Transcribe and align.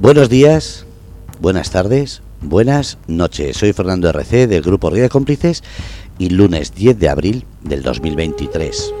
Buenos 0.00 0.30
días, 0.30 0.86
buenas 1.42 1.72
tardes, 1.72 2.22
buenas 2.40 2.96
noches. 3.06 3.58
Soy 3.58 3.74
Fernando 3.74 4.08
RC 4.08 4.46
del 4.46 4.62
Grupo 4.62 4.88
Ría 4.88 5.02
de 5.02 5.08
Cómplices 5.10 5.62
y 6.18 6.30
lunes 6.30 6.74
10 6.74 6.98
de 6.98 7.10
abril 7.10 7.44
del 7.60 7.82
2023. 7.82 8.94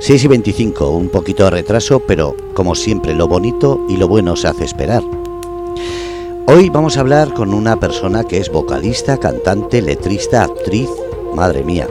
6 0.00 0.24
y 0.24 0.26
25, 0.26 0.90
un 0.90 1.08
poquito 1.08 1.44
de 1.44 1.50
retraso, 1.50 2.00
pero 2.00 2.36
como 2.52 2.74
siempre 2.74 3.14
lo 3.14 3.28
bonito 3.28 3.86
y 3.88 3.96
lo 3.96 4.08
bueno 4.08 4.34
se 4.34 4.48
hace 4.48 4.64
esperar. 4.64 5.04
Hoy 6.48 6.68
vamos 6.68 6.96
a 6.96 7.00
hablar 7.00 7.32
con 7.32 7.54
una 7.54 7.78
persona 7.78 8.24
que 8.24 8.38
es 8.38 8.50
vocalista, 8.50 9.18
cantante, 9.18 9.82
letrista, 9.82 10.42
actriz. 10.42 10.90
Madre 11.36 11.62
mía, 11.62 11.86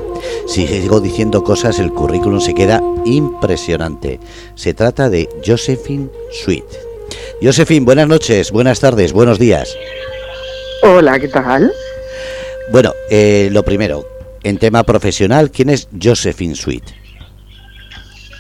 si 0.48 0.68
sigo 0.68 1.00
diciendo 1.00 1.46
cosas 1.46 1.80
el 1.80 1.94
currículum 1.94 2.41
se 2.41 2.54
queda 2.54 2.84
impresionante. 3.05 4.20
Se 4.55 4.73
trata 4.73 5.10
de 5.10 5.30
Josephine 5.46 6.10
Sweet. 6.44 6.93
Josephine, 7.42 7.86
buenas 7.86 8.07
noches, 8.07 8.51
buenas 8.51 8.79
tardes, 8.79 9.11
buenos 9.14 9.39
días. 9.39 9.75
Hola, 10.82 11.19
¿qué 11.19 11.28
tal? 11.28 11.71
Bueno, 12.71 12.93
eh, 13.09 13.50
lo 13.51 13.64
primero, 13.64 14.07
en 14.43 14.57
tema 14.57 14.83
profesional, 14.83 15.51
¿quién 15.51 15.69
es 15.69 15.87
Josephine 16.01 16.56
Sweet? 16.56 16.83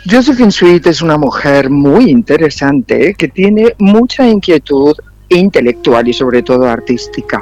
Josephine 0.09 0.51
Sweet 0.51 0.87
es 0.87 1.01
una 1.01 1.17
mujer 1.17 1.69
muy 1.69 2.09
interesante 2.09 3.13
que 3.17 3.29
tiene 3.29 3.73
mucha 3.79 4.27
inquietud 4.27 4.95
intelectual 5.29 6.07
y 6.07 6.13
sobre 6.13 6.41
todo 6.41 6.65
artística. 6.65 7.41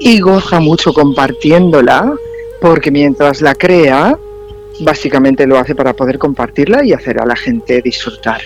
Y 0.00 0.20
goza 0.20 0.60
mucho 0.60 0.92
compartiéndola 0.92 2.12
porque 2.60 2.90
mientras 2.90 3.40
la 3.40 3.54
crea, 3.54 4.18
básicamente 4.80 5.46
lo 5.46 5.58
hace 5.58 5.74
para 5.74 5.94
poder 5.94 6.18
compartirla 6.18 6.84
y 6.84 6.92
hacer 6.92 7.20
a 7.20 7.26
la 7.26 7.36
gente 7.36 7.80
disfrutar. 7.82 8.40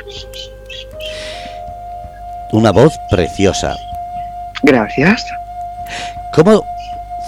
Una 2.52 2.72
voz 2.72 2.98
preciosa. 3.10 3.76
Gracias. 4.62 5.24
¿Cómo 6.34 6.64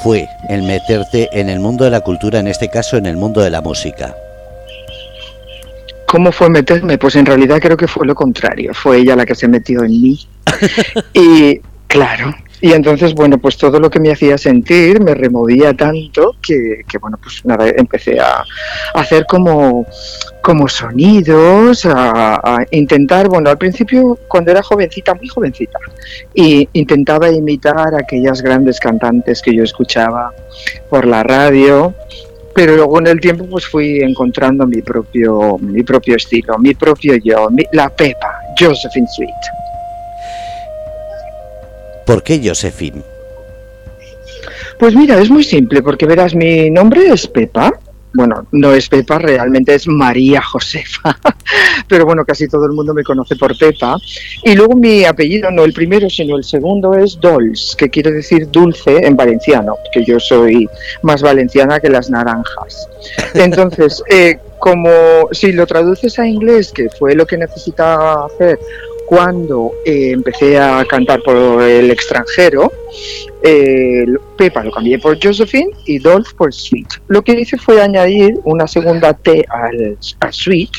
fue 0.02 0.28
el 0.48 0.62
meterte 0.62 1.28
en 1.32 1.48
el 1.48 1.60
mundo 1.60 1.84
de 1.84 1.90
la 1.90 2.00
cultura, 2.00 2.40
en 2.40 2.48
este 2.48 2.68
caso 2.68 2.96
en 2.96 3.06
el 3.06 3.16
mundo 3.16 3.40
de 3.40 3.50
la 3.50 3.60
música? 3.60 4.14
¿Cómo 6.06 6.30
fue 6.32 6.50
meterme? 6.50 6.98
Pues 6.98 7.16
en 7.16 7.24
realidad 7.24 7.58
creo 7.60 7.76
que 7.76 7.88
fue 7.88 8.06
lo 8.06 8.14
contrario. 8.14 8.74
Fue 8.74 8.98
ella 8.98 9.16
la 9.16 9.24
que 9.24 9.34
se 9.34 9.48
metió 9.48 9.82
en 9.82 9.92
mí. 9.92 10.28
y 11.14 11.60
claro, 11.86 12.34
y 12.62 12.72
entonces, 12.72 13.12
bueno, 13.12 13.38
pues 13.38 13.56
todo 13.56 13.80
lo 13.80 13.90
que 13.90 13.98
me 13.98 14.12
hacía 14.12 14.38
sentir 14.38 15.02
me 15.02 15.14
removía 15.14 15.74
tanto 15.74 16.36
que, 16.40 16.84
bueno, 17.00 17.18
pues 17.20 17.44
nada, 17.44 17.68
empecé 17.68 18.20
a, 18.20 18.44
hacer 18.94 19.26
como, 19.26 19.84
como 20.42 20.68
sonidos, 20.68 21.84
a, 21.84 22.64
intentar, 22.70 23.26
bueno, 23.28 23.50
al 23.50 23.58
principio 23.58 24.16
cuando 24.28 24.52
era 24.52 24.62
jovencita, 24.62 25.12
muy 25.12 25.26
jovencita, 25.26 25.76
y 26.34 26.68
intentaba 26.74 27.28
imitar 27.32 27.96
a 27.96 27.98
aquellas 27.98 28.40
grandes 28.40 28.78
cantantes 28.78 29.42
que 29.42 29.56
yo 29.56 29.64
escuchaba 29.64 30.32
por 30.88 31.04
la 31.04 31.24
radio, 31.24 31.92
pero 32.54 32.76
luego 32.76 33.00
en 33.00 33.08
el 33.08 33.20
tiempo 33.20 33.44
pues 33.50 33.66
fui 33.66 34.02
encontrando 34.02 34.68
mi 34.68 34.82
propio 34.82 35.58
mi 35.58 35.82
propio 35.82 36.14
estilo, 36.14 36.56
mi 36.58 36.74
propio 36.74 37.16
yo, 37.16 37.48
la 37.72 37.88
Pepa, 37.88 38.38
Josephine 38.56 39.08
Sweet. 39.08 39.61
¿Por 42.06 42.22
qué 42.22 42.40
Josephine? 42.42 43.02
Pues 44.78 44.94
mira, 44.94 45.20
es 45.20 45.30
muy 45.30 45.44
simple, 45.44 45.82
porque 45.82 46.06
verás, 46.06 46.34
mi 46.34 46.70
nombre 46.70 47.06
es 47.12 47.26
Pepa, 47.28 47.72
bueno, 48.14 48.46
no 48.52 48.74
es 48.74 48.88
Pepa, 48.88 49.18
realmente 49.18 49.74
es 49.74 49.86
María 49.88 50.42
Josefa, 50.42 51.16
pero 51.88 52.04
bueno, 52.04 52.24
casi 52.26 52.46
todo 52.46 52.66
el 52.66 52.72
mundo 52.72 52.92
me 52.92 53.02
conoce 53.02 53.36
por 53.36 53.56
Pepa. 53.56 53.96
Y 54.42 54.54
luego 54.54 54.74
mi 54.74 55.04
apellido, 55.04 55.50
no 55.50 55.64
el 55.64 55.72
primero, 55.72 56.10
sino 56.10 56.36
el 56.36 56.44
segundo 56.44 56.94
es 56.94 57.18
Dols, 57.20 57.74
que 57.76 57.88
quiere 57.88 58.12
decir 58.12 58.50
dulce 58.50 59.06
en 59.06 59.16
valenciano, 59.16 59.76
que 59.92 60.04
yo 60.04 60.20
soy 60.20 60.68
más 61.02 61.22
valenciana 61.22 61.80
que 61.80 61.88
las 61.88 62.10
naranjas. 62.10 62.88
Entonces, 63.34 64.02
eh, 64.10 64.38
como 64.58 65.28
si 65.32 65.52
lo 65.52 65.66
traduces 65.66 66.18
a 66.18 66.26
inglés, 66.26 66.70
que 66.70 66.88
fue 66.90 67.14
lo 67.14 67.26
que 67.26 67.38
necesitaba 67.38 68.26
hacer 68.26 68.58
cuando 69.06 69.72
eh, 69.84 70.10
empecé 70.12 70.58
a 70.58 70.84
cantar 70.84 71.22
por 71.22 71.62
el 71.62 71.90
extranjero, 71.90 72.72
Pepa 74.36 74.62
lo 74.62 74.70
cambié 74.70 74.98
por 74.98 75.18
Josephine 75.22 75.70
y 75.86 75.98
Dolph 75.98 76.32
por 76.34 76.52
Sweet. 76.52 76.88
Lo 77.08 77.22
que 77.22 77.32
hice 77.32 77.58
fue 77.58 77.80
añadir 77.80 78.38
una 78.44 78.66
segunda 78.66 79.14
T 79.14 79.44
al, 79.48 79.98
Sweet, 80.30 80.70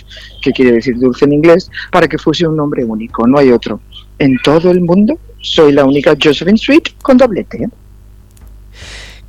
que 0.42 0.52
quiere 0.52 0.74
decir 0.74 0.98
dulce 0.98 1.26
en 1.26 1.34
inglés, 1.34 1.70
para 1.92 2.08
que 2.08 2.18
fuese 2.18 2.48
un 2.48 2.56
nombre 2.56 2.84
único, 2.84 3.28
no 3.28 3.38
hay 3.38 3.52
otro. 3.52 3.80
En 4.20 4.38
todo 4.44 4.72
el 4.72 4.82
mundo 4.82 5.18
soy 5.42 5.74
la 5.74 5.86
única 5.86 6.16
Josephine 6.22 6.58
Sweet 6.58 7.02
con 7.02 7.18
doble 7.18 7.44
T. 7.44 7.68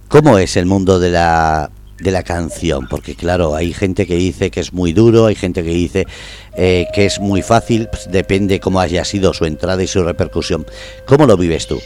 ¿Cómo 0.08 0.38
es 0.38 0.56
el 0.56 0.66
mundo 0.66 1.00
de 1.00 1.10
la 1.10 1.70
de 2.04 2.12
la 2.12 2.22
canción, 2.22 2.86
porque 2.86 3.16
claro, 3.16 3.56
hay 3.56 3.72
gente 3.72 4.06
que 4.06 4.14
dice 4.14 4.50
que 4.50 4.60
es 4.60 4.72
muy 4.72 4.92
duro, 4.92 5.26
hay 5.26 5.34
gente 5.34 5.64
que 5.64 5.70
dice 5.70 6.06
eh, 6.54 6.86
que 6.94 7.06
es 7.06 7.18
muy 7.18 7.40
fácil, 7.42 7.88
pues 7.88 8.10
depende 8.10 8.60
cómo 8.60 8.78
haya 8.78 9.04
sido 9.04 9.32
su 9.32 9.46
entrada 9.46 9.82
y 9.82 9.86
su 9.86 10.04
repercusión. 10.04 10.66
¿Cómo 11.06 11.26
lo 11.26 11.36
vives 11.36 11.66
tú? 11.66 11.80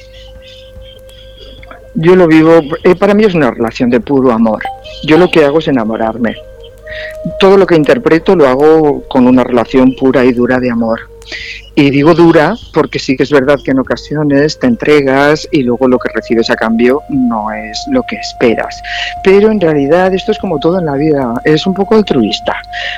Yo 1.94 2.16
lo 2.16 2.26
vivo, 2.26 2.60
eh, 2.82 2.96
para 2.96 3.14
mí 3.14 3.24
es 3.24 3.34
una 3.34 3.52
relación 3.52 3.90
de 3.90 4.00
puro 4.00 4.32
amor. 4.32 4.62
Yo 5.04 5.16
lo 5.18 5.30
que 5.30 5.44
hago 5.44 5.60
es 5.60 5.68
enamorarme. 5.68 6.36
Todo 7.38 7.56
lo 7.56 7.66
que 7.66 7.76
interpreto 7.76 8.36
lo 8.36 8.46
hago 8.46 9.02
con 9.08 9.26
una 9.26 9.44
relación 9.44 9.94
pura 9.96 10.24
y 10.24 10.32
dura 10.32 10.60
de 10.60 10.70
amor. 10.70 11.00
Y 11.74 11.90
digo 11.90 12.14
dura 12.14 12.56
porque 12.72 12.98
sí 12.98 13.16
que 13.16 13.22
es 13.22 13.30
verdad 13.30 13.60
que 13.62 13.70
en 13.70 13.78
ocasiones 13.78 14.58
te 14.58 14.66
entregas 14.66 15.48
y 15.52 15.62
luego 15.62 15.86
lo 15.86 15.98
que 15.98 16.08
recibes 16.12 16.50
a 16.50 16.56
cambio 16.56 17.02
no 17.08 17.52
es 17.52 17.78
lo 17.90 18.02
que 18.02 18.16
esperas. 18.16 18.82
Pero 19.22 19.50
en 19.50 19.60
realidad 19.60 20.12
esto 20.12 20.32
es 20.32 20.38
como 20.38 20.58
todo 20.58 20.78
en 20.78 20.86
la 20.86 20.94
vida, 20.94 21.34
es 21.44 21.66
un 21.66 21.74
poco 21.74 21.94
altruista, 21.94 22.56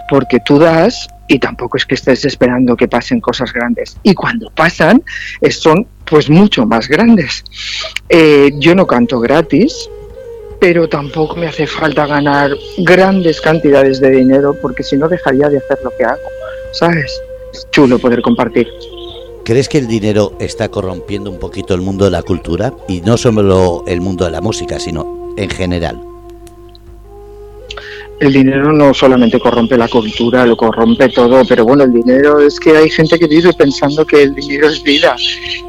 porque 0.08 0.40
tú 0.40 0.58
das 0.58 1.08
y 1.28 1.38
tampoco 1.38 1.76
es 1.76 1.86
que 1.86 1.94
estés 1.94 2.24
esperando 2.24 2.76
que 2.76 2.88
pasen 2.88 3.20
cosas 3.20 3.52
grandes. 3.52 3.96
Y 4.02 4.14
cuando 4.14 4.50
pasan, 4.50 5.02
son 5.50 5.86
pues 6.04 6.28
mucho 6.28 6.66
más 6.66 6.88
grandes. 6.88 7.44
Eh, 8.08 8.50
yo 8.58 8.74
no 8.74 8.86
canto 8.86 9.20
gratis, 9.20 9.88
pero 10.60 10.88
tampoco 10.88 11.36
me 11.36 11.46
hace 11.46 11.66
falta 11.66 12.06
ganar 12.06 12.52
grandes 12.78 13.40
cantidades 13.40 14.00
de 14.00 14.10
dinero 14.10 14.54
porque 14.60 14.82
si 14.82 14.96
no 14.96 15.08
dejaría 15.08 15.48
de 15.48 15.58
hacer 15.58 15.78
lo 15.82 15.90
que 15.90 16.04
hago, 16.04 16.28
¿sabes? 16.72 17.20
Es 17.52 17.66
chulo 17.70 17.98
poder 17.98 18.22
compartir. 18.22 18.68
¿Crees 19.44 19.68
que 19.68 19.78
el 19.78 19.88
dinero 19.88 20.34
está 20.38 20.68
corrompiendo 20.68 21.30
un 21.30 21.38
poquito 21.38 21.74
el 21.74 21.80
mundo 21.80 22.04
de 22.04 22.10
la 22.10 22.22
cultura? 22.22 22.74
Y 22.86 23.00
no 23.00 23.16
solo 23.16 23.82
el 23.86 24.00
mundo 24.00 24.26
de 24.26 24.30
la 24.30 24.40
música, 24.40 24.78
sino 24.78 25.34
en 25.36 25.48
general. 25.48 26.09
El 28.20 28.34
dinero 28.34 28.70
no 28.74 28.92
solamente 28.92 29.40
corrompe 29.40 29.78
la 29.78 29.88
cultura, 29.88 30.44
lo 30.44 30.54
corrompe 30.54 31.08
todo, 31.08 31.42
pero 31.48 31.64
bueno, 31.64 31.84
el 31.84 31.92
dinero 31.92 32.38
es 32.38 32.60
que 32.60 32.76
hay 32.76 32.90
gente 32.90 33.18
que 33.18 33.26
vive 33.26 33.54
pensando 33.54 34.04
que 34.04 34.22
el 34.24 34.34
dinero 34.34 34.68
es 34.68 34.82
vida. 34.82 35.16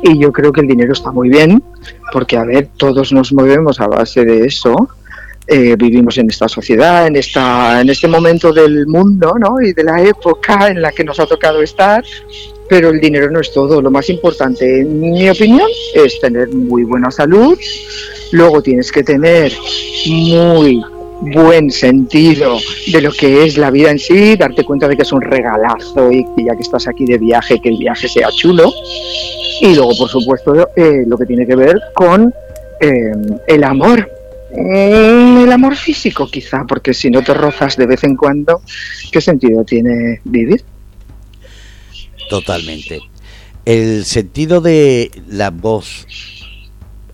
Y 0.04 0.20
yo 0.20 0.34
creo 0.34 0.52
que 0.52 0.60
el 0.60 0.68
dinero 0.68 0.92
está 0.92 1.12
muy 1.12 1.30
bien, 1.30 1.64
porque 2.12 2.36
a 2.36 2.44
ver, 2.44 2.68
todos 2.76 3.14
nos 3.14 3.32
movemos 3.32 3.80
a 3.80 3.88
base 3.88 4.26
de 4.26 4.46
eso, 4.46 4.76
eh, 5.48 5.78
vivimos 5.78 6.18
en 6.18 6.30
esta 6.30 6.50
sociedad, 6.50 7.08
en, 7.08 7.16
esta, 7.16 7.80
en 7.80 7.90
este 7.90 8.10
momento 8.10 8.52
del 8.52 8.86
mundo 8.86 9.34
¿no? 9.40 9.62
y 9.62 9.72
de 9.72 9.84
la 9.86 10.02
época 10.02 10.68
en 10.68 10.82
la 10.82 10.92
que 10.92 11.06
nos 11.06 11.22
ha 11.22 11.26
tocado 11.26 11.62
estar, 11.62 12.04
pero 12.70 12.90
el 12.90 13.00
dinero 13.00 13.32
no 13.32 13.40
es 13.40 13.54
todo. 13.54 13.82
Lo 13.82 13.92
más 13.92 14.10
importante, 14.10 14.82
en 14.82 15.00
mi 15.00 15.30
opinión, 15.30 15.70
es 15.96 16.20
tener 16.20 16.50
muy 16.50 16.84
buena 16.84 17.12
salud, 17.12 17.58
luego 18.34 18.62
tienes 18.62 18.92
que 18.92 19.04
tener 19.04 19.54
muy 20.06 20.84
buen 21.22 21.72
sentido 21.72 22.58
de 22.92 23.02
lo 23.02 23.12
que 23.12 23.46
es 23.46 23.58
la 23.58 23.72
vida 23.72 23.92
en 23.92 24.00
sí, 24.00 24.36
darte 24.36 24.64
cuenta 24.64 24.88
de 24.88 24.96
que 24.96 25.04
es 25.04 25.12
un 25.12 25.22
regalazo 25.22 26.12
y 26.12 26.24
que 26.36 26.46
ya 26.46 26.56
que 26.56 26.62
estás 26.62 26.88
aquí 26.88 27.06
de 27.06 27.18
viaje, 27.18 27.60
que 27.60 27.70
el 27.70 27.78
viaje 27.78 28.08
sea 28.08 28.30
chulo. 28.32 28.72
Y 29.62 29.76
luego, 29.76 29.96
por 29.98 30.10
supuesto, 30.10 30.70
eh, 30.76 31.04
lo 31.06 31.18
que 31.18 31.26
tiene 31.26 31.46
que 31.46 31.56
ver 31.56 31.80
con 31.94 32.34
eh, 32.80 33.12
el 33.48 33.64
amor, 33.64 34.10
Mm, 34.54 35.44
el 35.44 35.52
amor 35.52 35.78
físico 35.78 36.30
quizá, 36.30 36.66
porque 36.68 36.94
si 36.94 37.10
no 37.10 37.24
te 37.24 37.34
rozas 37.34 37.78
de 37.78 37.86
vez 37.86 38.04
en 38.04 38.18
cuando, 38.18 38.62
¿qué 39.12 39.22
sentido 39.22 39.64
tiene 39.64 40.20
vivir? 40.26 40.64
Totalmente. 42.30 43.00
El 43.64 44.04
sentido 44.06 44.60
de 44.60 45.12
la 45.30 45.52
voz 45.52 46.06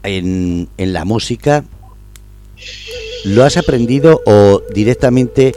en, 0.01 0.68
en 0.77 0.94
la 0.94 1.06
música, 1.06 1.63
¿lo 3.25 3.43
has 3.43 3.57
aprendido 3.57 4.21
o 4.25 4.61
directamente 4.73 5.53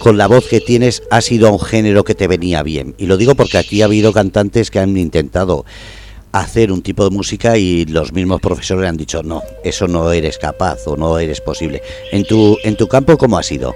con 0.00 0.16
la 0.16 0.26
voz 0.26 0.46
que 0.48 0.60
tienes 0.60 1.02
ha 1.10 1.20
sido 1.20 1.52
un 1.52 1.60
género 1.60 2.04
que 2.04 2.14
te 2.14 2.28
venía 2.28 2.62
bien? 2.62 2.94
Y 2.98 3.06
lo 3.06 3.16
digo 3.16 3.34
porque 3.34 3.58
aquí 3.58 3.82
ha 3.82 3.86
habido 3.86 4.12
cantantes 4.12 4.70
que 4.70 4.78
han 4.78 4.96
intentado 4.96 5.64
hacer 6.32 6.72
un 6.72 6.82
tipo 6.82 7.04
de 7.04 7.10
música 7.10 7.56
y 7.56 7.84
los 7.86 8.12
mismos 8.12 8.40
profesores 8.40 8.88
han 8.88 8.96
dicho 8.96 9.22
no, 9.22 9.42
eso 9.64 9.88
no 9.88 10.12
eres 10.12 10.38
capaz 10.38 10.86
o 10.86 10.96
no 10.96 11.18
eres 11.18 11.40
posible. 11.40 11.82
En 12.12 12.24
tu, 12.24 12.58
en 12.64 12.76
tu 12.76 12.86
campo, 12.88 13.16
¿cómo 13.16 13.38
ha 13.38 13.42
sido? 13.42 13.74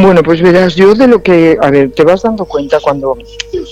Bueno, 0.00 0.22
pues 0.22 0.40
verás, 0.40 0.76
yo 0.76 0.94
de 0.94 1.08
lo 1.08 1.20
que, 1.24 1.58
a 1.60 1.72
ver, 1.72 1.90
te 1.90 2.04
vas 2.04 2.22
dando 2.22 2.44
cuenta 2.44 2.78
cuando, 2.78 3.18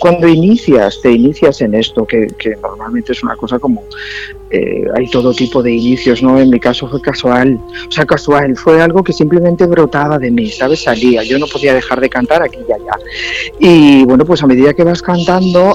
cuando 0.01 0.27
inicias, 0.27 1.01
te 1.01 1.13
inicias 1.13 1.61
en 1.61 1.77
esto, 1.77 2.05
que, 2.05 2.27
normalmente 2.61 3.13
es 3.13 3.23
una 3.23 3.37
cosa 3.37 3.61
como, 3.61 3.85
eh, 4.51 4.87
hay 4.97 5.09
todo 5.09 5.33
tipo 5.33 5.63
de 5.63 5.71
inicios, 5.71 6.25
¿no? 6.25 6.41
En 6.41 6.51
mi 6.51 6.59
caso 6.59 6.89
fue 6.89 7.01
casual, 7.01 7.61
o 7.89 7.93
sea, 7.93 8.05
casual, 8.07 8.57
fue 8.57 8.83
algo 8.83 9.05
que 9.05 9.13
simplemente 9.13 9.67
brotaba 9.67 10.19
de 10.19 10.33
mí, 10.33 10.51
¿sabes? 10.51 10.83
Salía, 10.83 11.23
yo 11.23 11.39
no 11.39 11.47
podía 11.47 11.73
dejar 11.73 12.01
de 12.01 12.09
cantar 12.09 12.43
aquí 12.43 12.59
y 12.69 12.73
allá. 12.73 12.99
Y 13.61 14.05
bueno, 14.05 14.25
pues 14.25 14.43
a 14.43 14.49
medida 14.49 14.75
que 14.75 14.83
vas 14.83 15.03
cantando, 15.03 15.75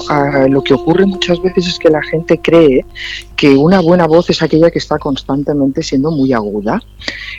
lo 0.50 0.62
que 0.62 0.74
ocurre 0.74 1.06
muchas 1.06 1.40
veces 1.40 1.66
es 1.66 1.78
que 1.78 1.88
la 1.88 2.02
gente 2.02 2.38
cree 2.38 2.84
que 3.36 3.56
una 3.56 3.80
buena 3.80 4.06
voz 4.06 4.28
es 4.28 4.42
aquella 4.42 4.70
que 4.70 4.80
está 4.80 4.98
constantemente 4.98 5.82
siendo 5.82 6.10
muy 6.10 6.34
aguda. 6.34 6.82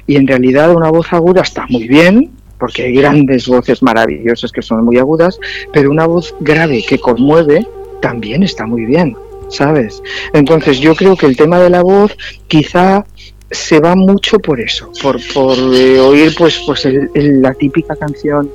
Y 0.07 0.15
en 0.15 0.25
realidad 0.25 0.75
una 0.75 0.89
voz 0.89 1.13
aguda 1.13 1.41
está 1.41 1.67
muy 1.69 1.87
bien, 1.87 2.31
porque 2.63 2.83
hay 2.83 2.93
grandes 2.93 3.45
voces 3.45 3.83
maravillosas 3.83 4.49
que 4.49 4.61
son 4.61 4.85
muy 4.85 4.97
agudas, 4.97 5.37
pero 5.73 5.91
una 5.91 6.07
voz 6.07 6.33
grave 6.39 6.81
que 6.87 6.97
conmueve 6.97 7.67
también 8.01 8.41
está 8.41 8.65
muy 8.65 8.85
bien, 8.85 9.17
¿sabes? 9.49 10.01
Entonces 10.31 10.79
yo 10.79 10.95
creo 10.95 11.17
que 11.17 11.25
el 11.25 11.35
tema 11.35 11.59
de 11.59 11.69
la 11.69 11.83
voz 11.83 12.15
quizá 12.47 13.05
se 13.51 13.81
va 13.81 13.95
mucho 13.95 14.39
por 14.39 14.61
eso, 14.61 14.89
por, 15.01 15.19
por 15.33 15.57
eh, 15.75 15.99
oír 15.99 16.33
pues, 16.37 16.63
pues 16.65 16.87
la 17.13 17.53
típica 17.53 17.97
canción 17.97 18.49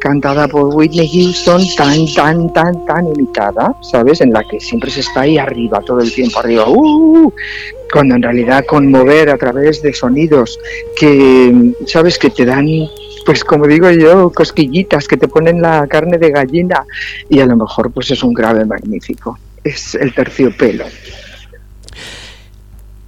cantada 0.00 0.48
por 0.48 0.74
Whitney 0.74 1.08
Houston 1.08 1.62
tan, 1.76 2.12
tan, 2.16 2.52
tan, 2.52 2.84
tan 2.84 3.06
imitada, 3.14 3.76
¿sabes? 3.92 4.22
En 4.22 4.32
la 4.32 4.42
que 4.42 4.58
siempre 4.58 4.90
se 4.90 4.98
está 4.98 5.20
ahí 5.20 5.38
arriba, 5.38 5.80
todo 5.86 6.00
el 6.00 6.12
tiempo 6.12 6.40
arriba, 6.40 6.68
¡uh! 6.68 7.32
cuando 7.92 8.16
en 8.16 8.22
realidad 8.22 8.64
conmover 8.66 9.30
a 9.30 9.38
través 9.38 9.82
de 9.82 9.92
sonidos 9.92 10.58
que, 10.98 11.74
¿sabes? 11.86 12.18
Que 12.18 12.30
te 12.30 12.44
dan 12.44 12.66
pues 13.24 13.44
como 13.44 13.66
digo 13.66 13.90
yo, 13.90 14.30
cosquillitas 14.30 15.08
que 15.08 15.16
te 15.16 15.28
ponen 15.28 15.60
la 15.62 15.86
carne 15.86 16.18
de 16.18 16.30
gallina 16.30 16.84
y 17.28 17.40
a 17.40 17.46
lo 17.46 17.56
mejor 17.56 17.90
pues 17.92 18.10
es 18.10 18.22
un 18.22 18.32
grave 18.32 18.64
magnífico. 18.64 19.38
Es 19.64 19.94
el 19.94 20.14
terciopelo. 20.14 20.84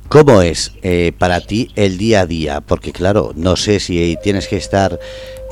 ¿Cómo 0.09 0.43
es 0.43 0.73
eh, 0.83 1.13
para 1.19 1.41
ti 1.41 1.71
el 1.75 1.99
día 1.99 2.21
a 2.21 2.27
día? 2.27 2.61
Porque 2.61 2.93
claro, 2.93 3.33
no 3.35 3.57
sé 3.57 3.81
si 3.81 4.17
tienes 4.23 4.47
que 4.47 4.57
estar 4.57 5.01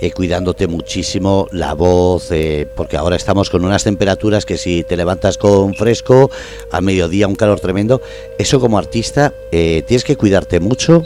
eh, 0.01 0.13
cuidándote 0.13 0.69
muchísimo 0.69 1.49
la 1.51 1.75
voz, 1.75 2.31
eh, 2.31 2.69
porque 2.77 2.97
ahora 2.97 3.17
estamos 3.17 3.51
con 3.51 3.65
unas 3.65 3.83
temperaturas 3.83 4.47
que 4.47 4.57
si 4.59 4.85
te 4.85 4.97
levantas 4.97 5.37
con 5.37 5.75
fresco, 5.75 6.31
a 6.71 6.81
mediodía 6.81 7.27
un 7.27 7.35
calor 7.35 7.59
tremendo, 7.59 8.03
eso 8.39 8.61
como 8.61 8.79
artista, 8.79 9.35
¿tienes 9.51 10.05
que 10.05 10.17
cuidarte 10.17 10.61
mucho? 10.61 11.05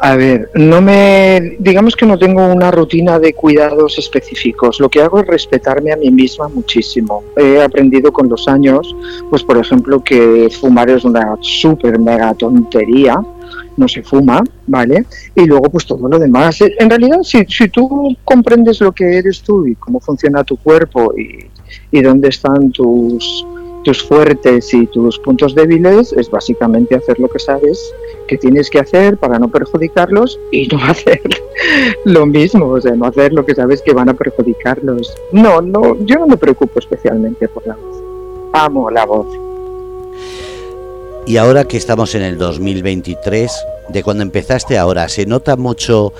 A 0.00 0.14
ver, 0.14 0.50
no 0.54 0.80
me, 0.80 1.56
digamos 1.58 1.96
que 1.96 2.06
no 2.06 2.16
tengo 2.18 2.46
una 2.46 2.70
rutina 2.70 3.18
de 3.18 3.34
cuidados 3.34 3.98
específicos. 3.98 4.78
Lo 4.78 4.88
que 4.88 5.02
hago 5.02 5.20
es 5.20 5.26
respetarme 5.26 5.92
a 5.92 5.96
mí 5.96 6.10
misma 6.10 6.48
muchísimo. 6.48 7.24
He 7.36 7.60
aprendido 7.60 8.12
con 8.12 8.28
los 8.28 8.46
años, 8.46 8.94
pues 9.28 9.42
por 9.42 9.58
ejemplo, 9.58 10.02
que 10.02 10.48
fumar 10.50 10.88
es 10.90 11.04
una 11.04 11.36
súper 11.40 11.98
mega 11.98 12.32
tontería. 12.34 13.20
No 13.76 13.88
se 13.88 14.02
fuma, 14.02 14.42
¿vale? 14.66 15.06
Y 15.34 15.46
luego, 15.46 15.70
pues 15.70 15.86
todo 15.86 16.08
lo 16.08 16.18
demás. 16.18 16.60
En 16.60 16.90
realidad, 16.90 17.22
si, 17.22 17.44
si 17.46 17.68
tú 17.68 18.16
comprendes 18.24 18.80
lo 18.80 18.92
que 18.92 19.18
eres 19.18 19.42
tú 19.42 19.66
y 19.66 19.74
cómo 19.76 20.00
funciona 20.00 20.44
tu 20.44 20.56
cuerpo 20.56 21.12
y, 21.16 21.46
y 21.90 22.02
dónde 22.02 22.28
están 22.28 22.70
tus, 22.72 23.46
tus 23.84 24.02
fuertes 24.02 24.72
y 24.74 24.86
tus 24.86 25.18
puntos 25.18 25.54
débiles 25.54 26.12
es 26.12 26.30
básicamente 26.30 26.96
hacer 26.96 27.18
lo 27.18 27.28
que 27.28 27.38
sabes 27.38 27.92
que 28.26 28.36
tienes 28.36 28.70
que 28.70 28.78
hacer 28.78 29.16
para 29.16 29.38
no 29.38 29.48
perjudicarlos 29.48 30.38
y 30.52 30.66
no 30.68 30.78
hacer 30.84 31.22
lo 32.04 32.26
mismo, 32.26 32.66
o 32.66 32.80
sea, 32.80 32.94
no 32.94 33.06
hacer 33.06 33.32
lo 33.32 33.44
que 33.44 33.54
sabes 33.54 33.82
que 33.82 33.92
van 33.92 34.08
a 34.08 34.14
perjudicarlos. 34.14 35.14
No, 35.32 35.60
no, 35.60 35.96
yo 36.04 36.18
no 36.18 36.26
me 36.26 36.36
preocupo 36.36 36.78
especialmente 36.78 37.48
por 37.48 37.66
la 37.66 37.74
voz. 37.74 38.02
Amo 38.52 38.90
la 38.90 39.06
voz. 39.06 39.26
Y 41.26 41.36
ahora 41.36 41.64
que 41.64 41.76
estamos 41.76 42.14
en 42.14 42.22
el 42.22 42.38
2023, 42.38 43.52
de 43.90 44.02
cuando 44.02 44.22
empezaste 44.22 44.78
ahora, 44.78 45.08
¿se 45.08 45.26
nota 45.26 45.56
mucho 45.56 46.12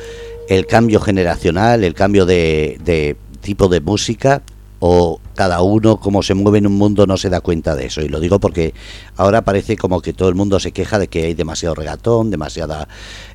el 0.48 0.66
cambio 0.66 1.00
generacional, 1.00 1.84
el 1.84 1.94
cambio 1.94 2.26
de, 2.26 2.78
de 2.84 3.16
tipo 3.40 3.68
de 3.68 3.80
música? 3.80 4.42
O 4.80 5.20
cada 5.34 5.62
uno 5.62 5.98
como 5.98 6.22
se 6.22 6.34
mueve 6.34 6.58
en 6.58 6.66
un 6.66 6.74
mundo 6.74 7.06
no 7.06 7.16
se 7.16 7.30
da 7.30 7.40
cuenta 7.40 7.74
de 7.74 7.86
eso. 7.86 8.00
Y 8.00 8.08
lo 8.08 8.20
digo 8.20 8.38
porque 8.38 8.74
ahora 9.16 9.42
parece 9.42 9.76
como 9.76 10.00
que 10.00 10.12
todo 10.12 10.28
el 10.28 10.34
mundo 10.34 10.60
se 10.60 10.72
queja 10.72 10.98
de 10.98 11.08
que 11.08 11.24
hay 11.24 11.34
demasiado 11.34 11.74
regatón 11.74 12.30
demasiada 12.30 12.88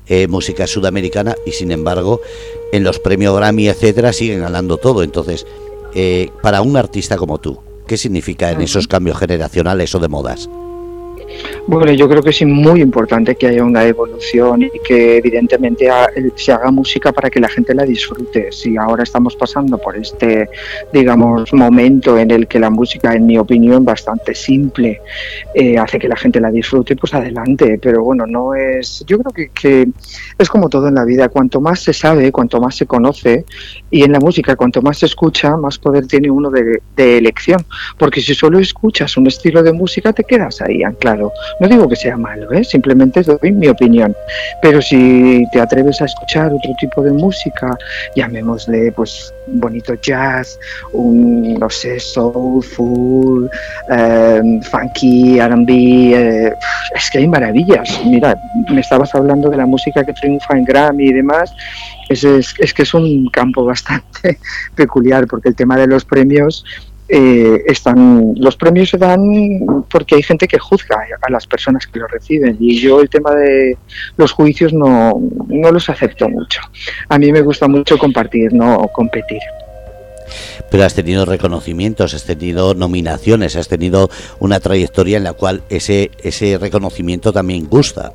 eh, 0.06 0.26
música 0.28 0.66
sudamericana 0.66 1.34
y 1.46 1.52
sin 1.52 1.70
embargo 1.70 2.20
en 2.72 2.84
los 2.84 2.98
premios 2.98 3.36
Grammy 3.36 3.68
etcétera 3.68 4.12
siguen 4.12 4.40
ganando 4.40 4.76
todo. 4.76 5.02
Entonces 5.02 5.46
eh, 5.94 6.30
para 6.42 6.62
un 6.62 6.76
artista 6.76 7.16
como 7.16 7.38
tú 7.38 7.60
qué 7.86 7.96
significa 7.96 8.50
en 8.50 8.62
esos 8.62 8.88
cambios 8.88 9.18
generacionales 9.18 9.94
o 9.94 9.98
de 9.98 10.08
modas 10.08 10.48
bueno, 11.66 11.92
yo 11.92 12.08
creo 12.08 12.22
que 12.22 12.30
es 12.30 12.44
muy 12.44 12.82
importante 12.82 13.36
que 13.36 13.46
haya 13.46 13.64
una 13.64 13.84
evolución 13.84 14.62
y 14.62 14.70
que 14.80 15.16
evidentemente 15.16 15.88
se 16.34 16.52
haga 16.52 16.70
música 16.70 17.12
para 17.12 17.30
que 17.30 17.40
la 17.40 17.48
gente 17.48 17.74
la 17.74 17.84
disfrute. 17.84 18.52
Si 18.52 18.76
ahora 18.76 19.02
estamos 19.02 19.34
pasando 19.34 19.78
por 19.78 19.96
este, 19.96 20.48
digamos, 20.92 21.52
momento 21.54 22.18
en 22.18 22.30
el 22.30 22.46
que 22.48 22.58
la 22.58 22.68
música, 22.70 23.14
en 23.14 23.26
mi 23.26 23.38
opinión, 23.38 23.84
bastante 23.84 24.34
simple, 24.34 25.00
eh, 25.54 25.78
hace 25.78 25.98
que 25.98 26.08
la 26.08 26.16
gente 26.16 26.38
la 26.40 26.50
disfrute, 26.50 26.96
pues 26.96 27.14
adelante. 27.14 27.78
Pero 27.80 28.04
bueno, 28.04 28.26
no 28.26 28.54
es. 28.54 29.02
Yo 29.06 29.18
creo 29.18 29.50
que, 29.54 29.88
es 30.38 30.48
como 30.48 30.68
todo 30.68 30.88
en 30.88 30.96
la 30.96 31.04
vida. 31.04 31.28
Cuanto 31.28 31.60
más 31.60 31.80
se 31.80 31.94
sabe, 31.94 32.30
cuanto 32.30 32.60
más 32.60 32.76
se 32.76 32.86
conoce, 32.86 33.46
y 33.90 34.02
en 34.02 34.12
la 34.12 34.20
música, 34.20 34.56
cuanto 34.56 34.82
más 34.82 34.98
se 34.98 35.06
escucha, 35.06 35.56
más 35.56 35.78
poder 35.78 36.06
tiene 36.06 36.30
uno 36.30 36.50
de, 36.50 36.82
de 36.94 37.18
elección. 37.18 37.64
Porque 37.98 38.20
si 38.20 38.34
solo 38.34 38.58
escuchas 38.58 39.16
un 39.16 39.28
estilo 39.28 39.62
de 39.62 39.72
música, 39.72 40.12
te 40.12 40.24
quedas 40.24 40.60
ahí 40.60 40.82
anclado 40.82 41.32
no 41.60 41.68
digo 41.68 41.88
que 41.88 41.96
sea 41.96 42.16
malo, 42.16 42.52
¿eh? 42.52 42.64
simplemente 42.64 43.22
doy 43.22 43.52
mi 43.52 43.68
opinión. 43.68 44.14
Pero 44.60 44.80
si 44.82 45.44
te 45.52 45.60
atreves 45.60 46.00
a 46.00 46.06
escuchar 46.06 46.52
otro 46.52 46.72
tipo 46.78 47.02
de 47.02 47.12
música, 47.12 47.76
llamémosle 48.16 48.92
pues 48.92 49.32
bonito 49.46 49.94
jazz, 49.94 50.58
un, 50.92 51.54
no 51.54 51.70
sé, 51.70 52.00
soulful, 52.00 53.50
em, 53.90 54.60
funky, 54.62 55.40
RB, 55.40 55.70
eh, 55.70 56.52
es 56.94 57.10
que 57.10 57.18
hay 57.18 57.28
maravillas. 57.28 58.00
Mira, 58.04 58.36
me 58.70 58.80
estabas 58.80 59.14
hablando 59.14 59.50
de 59.50 59.56
la 59.56 59.66
música 59.66 60.04
que 60.04 60.12
triunfa 60.12 60.56
en 60.56 60.64
Grammy 60.64 61.04
y 61.04 61.12
demás. 61.12 61.54
Es 62.08 62.74
que 62.74 62.82
es 62.82 62.94
un 62.94 63.28
campo 63.30 63.64
bastante 63.64 64.38
peculiar 64.74 65.26
porque 65.26 65.48
el 65.48 65.56
tema 65.56 65.76
de 65.76 65.86
los 65.86 66.04
premios 66.04 66.64
eh, 67.08 67.62
están 67.66 68.34
los 68.36 68.56
premios 68.56 68.88
se 68.88 68.96
dan 68.96 69.20
porque 69.90 70.14
hay 70.14 70.22
gente 70.22 70.48
que 70.48 70.58
juzga 70.58 70.96
a 71.20 71.30
las 71.30 71.46
personas 71.46 71.86
que 71.86 71.98
los 71.98 72.10
reciben 72.10 72.56
y 72.58 72.78
yo 72.80 73.00
el 73.00 73.10
tema 73.10 73.34
de 73.34 73.76
los 74.16 74.32
juicios 74.32 74.72
no, 74.72 75.20
no 75.48 75.70
los 75.70 75.88
acepto 75.88 76.28
mucho. 76.28 76.60
A 77.08 77.18
mí 77.18 77.30
me 77.30 77.42
gusta 77.42 77.68
mucho 77.68 77.98
compartir, 77.98 78.52
no 78.52 78.88
competir. 78.92 79.40
Pero 80.70 80.84
has 80.84 80.94
tenido 80.94 81.24
reconocimientos, 81.24 82.14
has 82.14 82.24
tenido 82.24 82.74
nominaciones, 82.74 83.56
has 83.56 83.68
tenido 83.68 84.10
una 84.40 84.60
trayectoria 84.60 85.18
en 85.18 85.24
la 85.24 85.34
cual 85.34 85.62
ese, 85.68 86.10
ese 86.22 86.58
reconocimiento 86.58 87.32
también 87.32 87.68
gusta. 87.68 88.12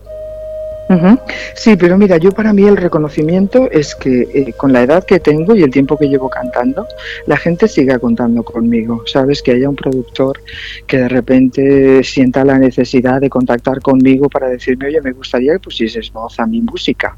Sí, 1.54 1.76
pero 1.76 2.00
mira, 2.00 2.18
yo 2.18 2.32
para 2.32 2.52
mí 2.52 2.64
el 2.64 2.76
reconocimiento 2.76 3.70
es 3.70 3.94
que 3.94 4.28
eh, 4.34 4.54
con 4.58 4.74
la 4.74 4.82
edad 4.82 5.04
que 5.04 5.20
tengo 5.20 5.56
y 5.56 5.62
el 5.62 5.70
tiempo 5.70 5.96
que 5.96 6.08
llevo 6.08 6.30
cantando, 6.30 6.88
la 7.28 7.38
gente 7.38 7.68
siga 7.68 8.00
contando 8.00 8.42
conmigo. 8.42 9.04
Sabes 9.06 9.44
que 9.44 9.52
haya 9.52 9.70
un 9.70 9.76
productor 9.76 10.42
que 10.88 10.98
de 10.98 11.10
repente 11.10 12.04
sienta 12.04 12.44
la 12.44 12.58
necesidad 12.58 13.22
de 13.22 13.30
contactar 13.30 13.82
conmigo 13.82 14.30
para 14.30 14.50
decirme, 14.50 14.88
oye, 14.88 15.00
me 15.02 15.12
gustaría 15.12 15.54
que 15.54 15.60
pusieses 15.60 16.12
voz 16.12 16.40
a 16.40 16.48
mi 16.48 16.62
música. 16.62 17.16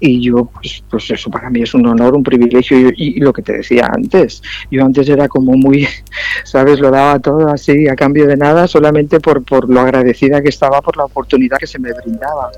Y 0.00 0.20
yo, 0.20 0.46
pues, 0.46 0.82
pues 0.90 1.08
eso 1.12 1.30
para 1.30 1.50
mí 1.50 1.62
es 1.62 1.72
un 1.72 1.86
honor, 1.86 2.16
un 2.16 2.24
privilegio 2.24 2.90
y, 2.96 3.20
lo 3.20 3.32
que 3.32 3.42
te 3.42 3.58
decía 3.58 3.92
antes. 3.94 4.42
Yo 4.72 4.84
antes 4.84 5.08
era 5.08 5.28
como 5.28 5.52
muy, 5.52 5.86
sabes, 6.44 6.80
lo 6.80 6.90
daba 6.90 7.20
todo 7.20 7.48
así 7.48 7.86
a 7.86 7.94
cambio 7.94 8.26
de 8.26 8.36
nada, 8.36 8.66
solamente 8.66 9.20
por, 9.20 9.44
por 9.44 9.70
lo 9.70 9.80
agradecida 9.80 10.42
que 10.42 10.48
estaba 10.48 10.80
por 10.80 10.96
la 10.96 11.04
oportunidad 11.04 11.58
que 11.58 11.68
se 11.68 11.78
me 11.78 11.92
brindaba 11.92 12.50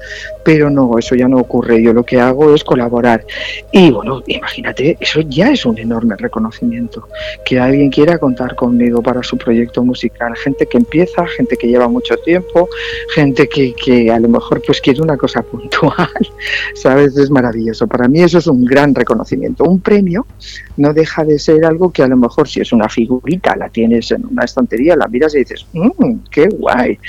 pero 0.47 0.71
no, 0.71 0.97
eso 0.97 1.17
ya 1.17 1.27
no 1.27 1.39
ocurre. 1.39 1.83
Yo 1.83 1.93
lo 1.93 2.05
que 2.05 2.21
hago 2.21 2.55
es 2.55 2.63
colaborar. 2.63 3.27
Y 3.73 3.91
bueno, 3.91 4.23
imagínate, 4.29 4.97
eso 5.01 5.21
ya 5.23 5.51
es 5.51 5.67
un 5.67 5.77
enorme 5.77 6.15
reconocimiento. 6.17 7.09
Que 7.45 7.59
alguien 7.59 7.91
quiera 7.91 8.17
contar 8.19 8.55
conmigo 8.55 9.03
para 9.03 9.25
su 9.25 9.37
proyecto 9.37 9.83
musical. 9.83 10.37
Gente 10.37 10.67
que 10.67 10.79
empieza, 10.79 11.27
gente 11.27 11.57
que 11.57 11.67
lleva 11.67 11.89
mucho 11.89 12.17
tiempo, 12.19 12.69
gente 13.13 13.49
que, 13.49 13.75
que 13.75 14.09
a 14.09 14.21
lo 14.21 14.29
mejor 14.29 14.63
pues 14.65 14.81
quiere 14.81 15.03
una 15.03 15.17
cosa 15.17 15.43
puntual. 15.51 16.31
¿Sabes? 16.75 17.17
Es 17.17 17.29
maravilloso. 17.29 17.89
Para 17.89 18.07
mí 18.07 18.21
eso 18.21 18.39
es 18.39 18.47
un 18.47 18.65
gran 18.65 18.95
reconocimiento. 18.95 19.65
Un 19.65 19.81
premio 19.81 20.29
no 20.77 20.93
deja 20.93 21.25
de 21.25 21.41
ser 21.41 21.65
algo 21.65 21.91
que 21.91 22.05
a 22.05 22.07
lo 22.07 22.17
mejor 22.17 22.47
si 22.47 22.61
es 22.61 22.73
una 22.73 22.89
figurita, 22.89 23.57
la 23.57 23.69
tienes 23.69 24.13
en 24.13 24.25
una 24.27 24.45
estantería, 24.45 24.95
la 24.95 25.09
miras 25.09 25.35
y 25.35 25.39
dices, 25.39 25.67
mmm, 25.73 26.19
qué 26.31 26.47
guay 26.47 27.01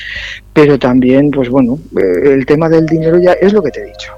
pero 0.58 0.80
también, 0.80 1.30
pues 1.30 1.50
bueno, 1.50 1.78
eh, 1.96 2.34
el 2.34 2.48
tema 2.48 2.68
del 2.68 2.88
dinero 2.88 3.20
ya 3.20 3.27
es 3.34 3.54
lo 3.54 3.62
que 3.62 3.72
te 3.72 3.82
he 3.82 3.86
dicho, 3.86 4.14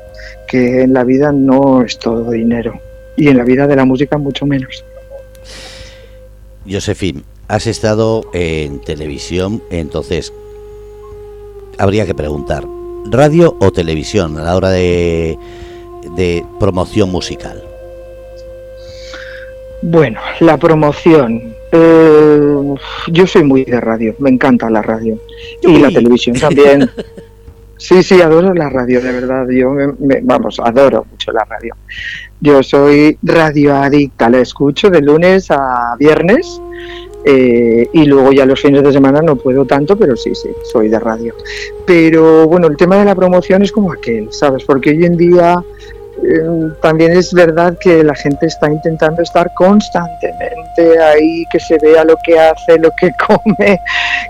que 0.47 0.81
en 0.81 0.93
la 0.93 1.03
vida 1.03 1.31
no 1.31 1.83
es 1.83 1.97
todo 1.97 2.31
dinero 2.31 2.79
y 3.15 3.27
en 3.27 3.37
la 3.37 3.43
vida 3.43 3.67
de 3.67 3.75
la 3.75 3.85
música 3.85 4.17
mucho 4.17 4.45
menos. 4.45 4.83
Josefín, 6.69 7.23
has 7.47 7.67
estado 7.67 8.29
en 8.33 8.79
televisión, 8.81 9.61
entonces 9.71 10.33
habría 11.77 12.05
que 12.05 12.13
preguntar, 12.13 12.63
¿radio 13.09 13.55
o 13.59 13.71
televisión 13.71 14.37
a 14.37 14.43
la 14.43 14.55
hora 14.55 14.69
de, 14.69 15.37
de 16.15 16.45
promoción 16.59 17.09
musical? 17.11 17.63
Bueno, 19.81 20.19
la 20.41 20.57
promoción. 20.57 21.55
Eh, 21.71 22.75
yo 23.07 23.27
soy 23.27 23.43
muy 23.43 23.63
de 23.63 23.79
radio, 23.79 24.15
me 24.19 24.29
encanta 24.29 24.69
la 24.69 24.81
radio. 24.81 25.17
Y 25.61 25.77
la 25.77 25.89
televisión 25.89 26.37
también. 26.37 26.89
Sí, 27.79 28.03
sí, 28.03 28.21
adoro 28.21 28.53
la 28.53 28.69
radio, 28.69 28.99
de 29.01 29.11
verdad. 29.13 29.47
Yo, 29.49 29.71
me, 29.71 30.19
vamos, 30.21 30.59
adoro 30.61 31.05
mucho 31.09 31.31
la 31.31 31.45
radio. 31.45 31.75
Yo 32.41 32.61
soy 32.61 33.17
radioadicta, 33.23 34.29
la 34.29 34.39
escucho 34.39 34.89
de 34.89 35.01
lunes 35.01 35.49
a 35.49 35.95
viernes 35.97 36.61
eh, 37.23 37.89
y 37.93 38.05
luego 38.05 38.33
ya 38.33 38.45
los 38.45 38.61
fines 38.61 38.83
de 38.83 38.91
semana 38.91 39.21
no 39.21 39.37
puedo 39.37 39.63
tanto, 39.65 39.97
pero 39.97 40.17
sí, 40.17 40.35
sí, 40.35 40.49
soy 40.69 40.89
de 40.89 40.99
radio. 40.99 41.33
Pero 41.85 42.47
bueno, 42.47 42.67
el 42.67 42.75
tema 42.75 42.97
de 42.97 43.05
la 43.05 43.15
promoción 43.15 43.63
es 43.63 43.71
como 43.71 43.93
aquel, 43.93 44.27
¿sabes? 44.31 44.65
Porque 44.65 44.89
hoy 44.89 45.05
en 45.05 45.15
día 45.15 45.63
también 46.81 47.11
es 47.11 47.33
verdad 47.33 47.77
que 47.79 48.03
la 48.03 48.15
gente 48.15 48.45
está 48.45 48.69
intentando 48.69 49.21
estar 49.21 49.53
constantemente 49.53 50.99
ahí, 51.01 51.45
que 51.51 51.59
se 51.59 51.77
vea 51.79 52.03
lo 52.03 52.15
que 52.23 52.39
hace, 52.39 52.77
lo 52.77 52.91
que 52.91 53.11
come, 53.27 53.79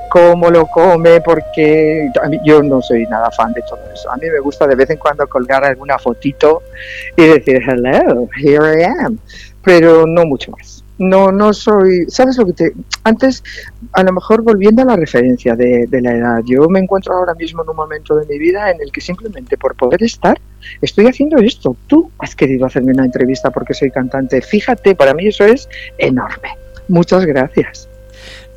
cómo 0.10 0.50
lo 0.50 0.66
come, 0.68 1.22
porque 1.22 2.12
yo 2.44 2.62
no 2.64 2.82
soy 2.82 3.06
nada 3.08 3.30
fan 3.32 3.54
de 3.54 3.62
todo 3.64 3.80
eso. 3.94 4.12
A 4.12 4.18
mí 4.18 4.28
me 4.30 4.40
gusta 4.40 4.68
de 4.68 4.76
vez 4.76 4.90
en 4.90 4.98
cuando 4.98 5.28
colgar 5.28 5.64
alguna 5.66 5.98
fotito 5.98 6.64
y 7.16 7.26
decir, 7.26 7.62
hello, 7.68 8.28
here 8.42 8.82
I 8.82 8.86
am, 8.86 9.20
pero 9.64 10.06
no 10.06 10.26
mucho 10.26 10.52
más 10.52 10.79
no, 11.00 11.32
no 11.32 11.54
soy, 11.54 12.06
¿sabes 12.10 12.38
lo 12.38 12.46
que 12.46 12.54
te... 12.54 12.74
Antes, 13.04 13.42
a 13.94 14.04
lo 14.04 14.12
mejor 14.12 14.44
volviendo 14.44 14.82
a 14.82 14.86
la 14.86 14.96
referencia 14.98 15.56
de, 15.56 15.88
la 15.90 16.14
edad, 16.14 16.42
yo 16.46 16.68
me 16.68 16.80
encuentro 16.80 17.16
ahora 17.16 17.34
mismo 17.36 17.64
en 17.64 17.70
un 17.70 17.76
momento 17.78 18.16
de 18.18 18.28
mi 18.28 18.38
vida 18.38 18.70
en 18.70 18.82
el 18.82 18.92
que 18.92 19.00
simplemente 19.00 19.58
por 19.58 19.76
poder 19.76 20.04
estar, 20.04 20.40
estoy 20.82 21.08
haciendo 21.08 21.38
esto. 21.38 21.76
Tú 21.88 22.12
has 22.20 22.36
querido 22.36 22.66
hacerme 22.66 22.92
una 22.92 23.06
entrevista 23.06 23.50
porque 23.50 23.74
soy 23.74 23.92
cantante. 23.92 24.42
Fíjate, 24.42 24.94
para 24.94 25.14
mí 25.14 25.28
eso 25.28 25.46
es 25.46 25.70
enorme. 25.98 26.50
Muchas 26.90 27.26
gracias. 27.26 27.88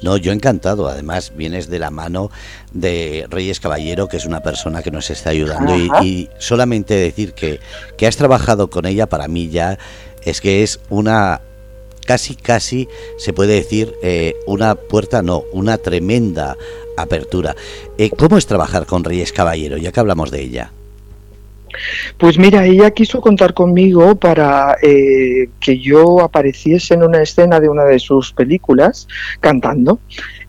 No, 0.02 0.16
yo 0.16 0.32
encantado. 0.32 0.88
Además, 0.88 1.32
vienes 1.36 1.70
de 1.70 1.78
la 1.78 1.90
mano 1.90 2.32
de 2.72 3.24
Reyes 3.30 3.60
Caballero, 3.60 4.08
que 4.08 4.16
es 4.16 4.26
una 4.26 4.40
persona 4.40 4.82
que 4.82 4.90
nos 4.90 5.10
está 5.10 5.30
ayudando. 5.30 5.76
Y, 6.02 6.28
solamente 6.38 6.94
decir 6.94 7.34
que, 7.34 7.60
que 7.96 8.08
has 8.08 8.16
trabajado 8.16 8.68
con 8.68 8.84
ella, 8.84 9.06
para 9.06 9.28
mí 9.28 9.48
ya 9.48 9.78
es 10.24 10.40
que 10.40 10.64
es 10.64 10.80
una 10.90 11.40
casi, 12.06 12.34
casi 12.34 12.88
se 13.16 13.32
puede 13.32 13.54
decir 13.54 13.94
eh, 14.02 14.34
una 14.46 14.74
puerta, 14.74 15.22
no, 15.22 15.44
una 15.52 15.78
tremenda 15.78 16.56
apertura. 16.96 17.56
Eh, 17.98 18.10
¿Cómo 18.10 18.38
es 18.38 18.46
trabajar 18.46 18.86
con 18.86 19.04
Reyes 19.04 19.32
Caballero, 19.32 19.76
ya 19.76 19.92
que 19.92 20.00
hablamos 20.00 20.30
de 20.30 20.42
ella? 20.42 20.72
Pues 22.18 22.38
mira, 22.38 22.66
ella 22.66 22.90
quiso 22.90 23.20
contar 23.20 23.54
conmigo 23.54 24.14
para 24.14 24.76
eh, 24.82 25.48
que 25.58 25.78
yo 25.78 26.20
apareciese 26.20 26.94
en 26.94 27.02
una 27.02 27.22
escena 27.22 27.60
de 27.60 27.68
una 27.68 27.84
de 27.84 27.98
sus 27.98 28.32
películas 28.32 29.08
cantando. 29.40 29.98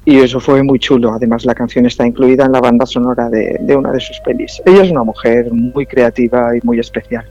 Y 0.05 0.19
eso 0.19 0.41
fue 0.41 0.63
muy 0.63 0.79
chulo. 0.79 1.13
Además, 1.13 1.45
la 1.45 1.55
canción 1.55 1.85
está 1.85 2.05
incluida 2.05 2.45
en 2.45 2.51
la 2.51 2.59
banda 2.59 2.85
sonora 2.85 3.29
de, 3.29 3.57
de 3.61 3.75
una 3.75 3.91
de 3.91 4.01
sus 4.01 4.19
pelis. 4.19 4.61
Ella 4.65 4.83
es 4.83 4.91
una 4.91 5.03
mujer 5.03 5.49
muy 5.51 5.85
creativa 5.85 6.57
y 6.57 6.59
muy 6.63 6.79
especial. 6.79 7.25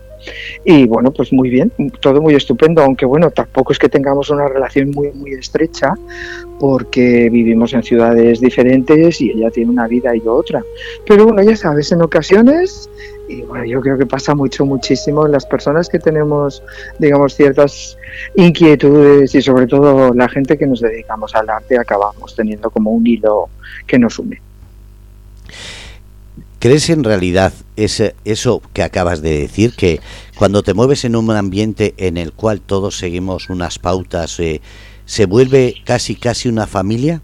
Y 0.65 0.87
bueno, 0.87 1.11
pues 1.13 1.33
muy 1.33 1.51
bien, 1.51 1.73
todo 2.01 2.21
muy 2.21 2.35
estupendo, 2.35 2.83
aunque 2.83 3.07
bueno, 3.07 3.31
tampoco 3.31 3.73
es 3.73 3.79
que 3.79 3.89
tengamos 3.89 4.31
una 4.31 4.49
relación 4.49 4.91
muy, 4.91 5.11
muy 5.13 5.33
estrecha, 5.33 5.95
porque 6.61 7.29
vivimos 7.31 7.73
en 7.73 7.83
ciudades 7.83 8.41
diferentes 8.41 9.21
y 9.21 9.31
ella 9.31 9.51
tiene 9.51 9.71
una 9.71 9.89
vida 9.89 10.15
y 10.15 10.21
yo 10.21 10.35
otra. 10.35 10.63
Pero 11.07 11.27
bueno, 11.27 11.43
ya 11.43 11.57
sabes, 11.57 11.91
en 11.93 12.03
ocasiones, 12.03 12.89
y 13.29 13.43
bueno, 13.43 13.65
yo 13.65 13.81
creo 13.81 13.99
que 13.99 14.07
pasa 14.07 14.35
mucho, 14.35 14.65
muchísimo, 14.65 15.27
las 15.27 15.47
personas 15.47 15.89
que 15.89 15.99
tenemos, 15.99 16.63
digamos, 16.99 17.35
ciertas 17.35 17.97
inquietudes 18.35 19.35
y 19.35 19.43
sobre 19.43 19.67
todo 19.67 20.13
la 20.15 20.29
gente 20.29 20.57
que 20.57 20.67
nos 20.67 20.81
dedicamos 20.81 21.35
al 21.35 21.51
arte, 21.51 21.79
acabamos 21.79 22.35
teniendo 22.37 22.71
como 22.71 22.91
un 22.91 23.07
hilo 23.07 23.49
que 23.87 23.99
nos 23.99 24.19
une. 24.19 24.41
¿Crees 26.63 26.91
en 26.91 27.03
realidad 27.03 27.53
ese, 27.75 28.15
eso 28.25 28.63
que 28.73 28.85
acabas 28.85 29.21
de 29.21 29.37
decir, 29.37 29.75
que 29.75 29.99
cuando 30.39 30.63
te 30.63 30.75
mueves 30.75 31.05
en 31.05 31.17
un 31.17 31.29
ambiente 31.33 31.93
en 31.97 32.17
el 32.17 32.33
cual 32.33 32.61
todos 32.61 32.97
seguimos 32.97 33.51
unas 33.51 33.81
pautas, 33.81 34.39
eh, 34.39 34.61
se 35.05 35.27
vuelve 35.27 35.75
casi 35.85 36.15
casi 36.15 36.49
una 36.49 36.69
familia? 36.69 37.21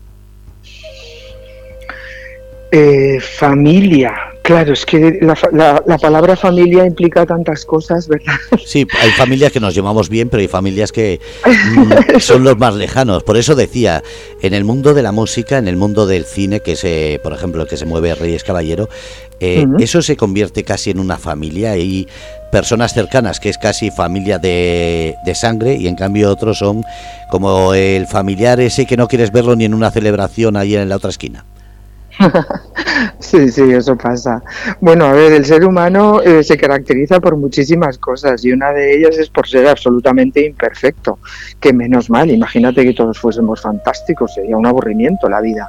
Eh, 2.73 3.21
familia, 3.21 4.13
Claro, 4.49 4.73
es 4.73 4.87
que 4.87 5.19
la, 5.21 5.99
palabra 5.99 6.35
familia 6.35 6.87
implica 6.87 7.27
tantas 7.27 7.67
cosas, 7.67 8.09
¿verdad? 8.09 8.33
Sí, 8.65 8.87
hay 8.99 9.11
familias 9.11 9.53
que 9.53 9.61
nos 9.61 9.75
llevamos 9.75 10.09
bien, 10.09 10.31
pero 10.31 10.41
hay 10.41 10.49
familias 10.49 10.91
que 10.91 11.21
mm, 11.45 12.19
son 12.19 12.45
los 12.45 12.57
más 12.57 12.75
lejanos. 12.75 13.25
Por 13.25 13.37
eso 13.37 13.55
decía, 13.55 14.03
en 14.41 14.55
el 14.55 14.65
mundo 14.65 14.95
de 14.95 15.03
la 15.03 15.13
música, 15.13 15.59
en 15.59 15.69
el 15.69 15.77
mundo 15.77 16.07
del 16.07 16.25
cine, 16.25 16.61
que 16.61 16.73
es, 16.73 17.21
por 17.21 17.35
ejemplo, 17.35 17.61
el 17.61 17.69
que 17.69 17.77
se 17.77 17.85
mueve 17.85 18.15
Reyes 18.15 18.43
Caballero, 18.43 18.89
eh, 19.39 19.67
eso 19.81 20.01
se 20.01 20.17
convierte 20.17 20.65
casi 20.65 20.93
en 20.93 20.99
una 20.99 21.19
familia. 21.19 21.73
Hay 21.73 22.09
personas 22.51 22.95
cercanas 22.95 23.41
que 23.41 23.51
es 23.51 23.59
casi 23.59 23.91
familia 23.91 24.39
de, 24.39 25.15
de 25.27 25.35
sangre 25.35 25.75
y 25.75 25.89
en 25.89 25.95
cambio 25.95 26.31
otros 26.31 26.61
son 26.61 26.87
como 27.31 27.75
el 27.75 28.07
familiar 28.07 28.61
ese 28.61 28.87
que 28.87 28.97
no 28.97 29.09
quieres 29.09 29.31
verlo 29.31 29.57
ni 29.57 29.67
en 29.67 29.75
una 29.75 29.91
celebración 29.91 30.57
ahí 30.57 30.75
en 30.75 30.89
la 30.89 30.97
otra 30.97 31.11
esquina. 31.11 31.45
sí, 33.21 33.49
sí, 33.51 33.63
eso 33.73 33.97
pasa. 33.97 34.43
Bueno, 34.81 35.07
a 35.07 35.13
ver, 35.13 35.33
el 35.33 35.45
ser 35.45 35.65
humano 35.65 36.21
eh, 36.21 36.43
se 36.43 36.57
caracteriza 36.57 37.21
por 37.21 37.37
muchísimas 37.37 37.99
cosas 37.99 38.45
y 38.45 38.53
una 38.53 38.73
de 38.73 38.97
ellas 38.97 39.19
es 39.19 39.31
por 39.31 39.49
ser 39.49 39.69
absolutamente 39.69 40.45
imperfecto, 40.45 41.19
que 41.61 41.73
menos 41.73 42.11
mal, 42.11 42.31
imagínate 42.31 42.85
que 42.85 42.95
todos 42.95 43.19
fuésemos 43.19 43.61
fantásticos, 43.61 44.35
sería 44.35 44.57
un 44.57 44.67
aburrimiento 44.67 45.29
la 45.29 45.41
vida. 45.41 45.69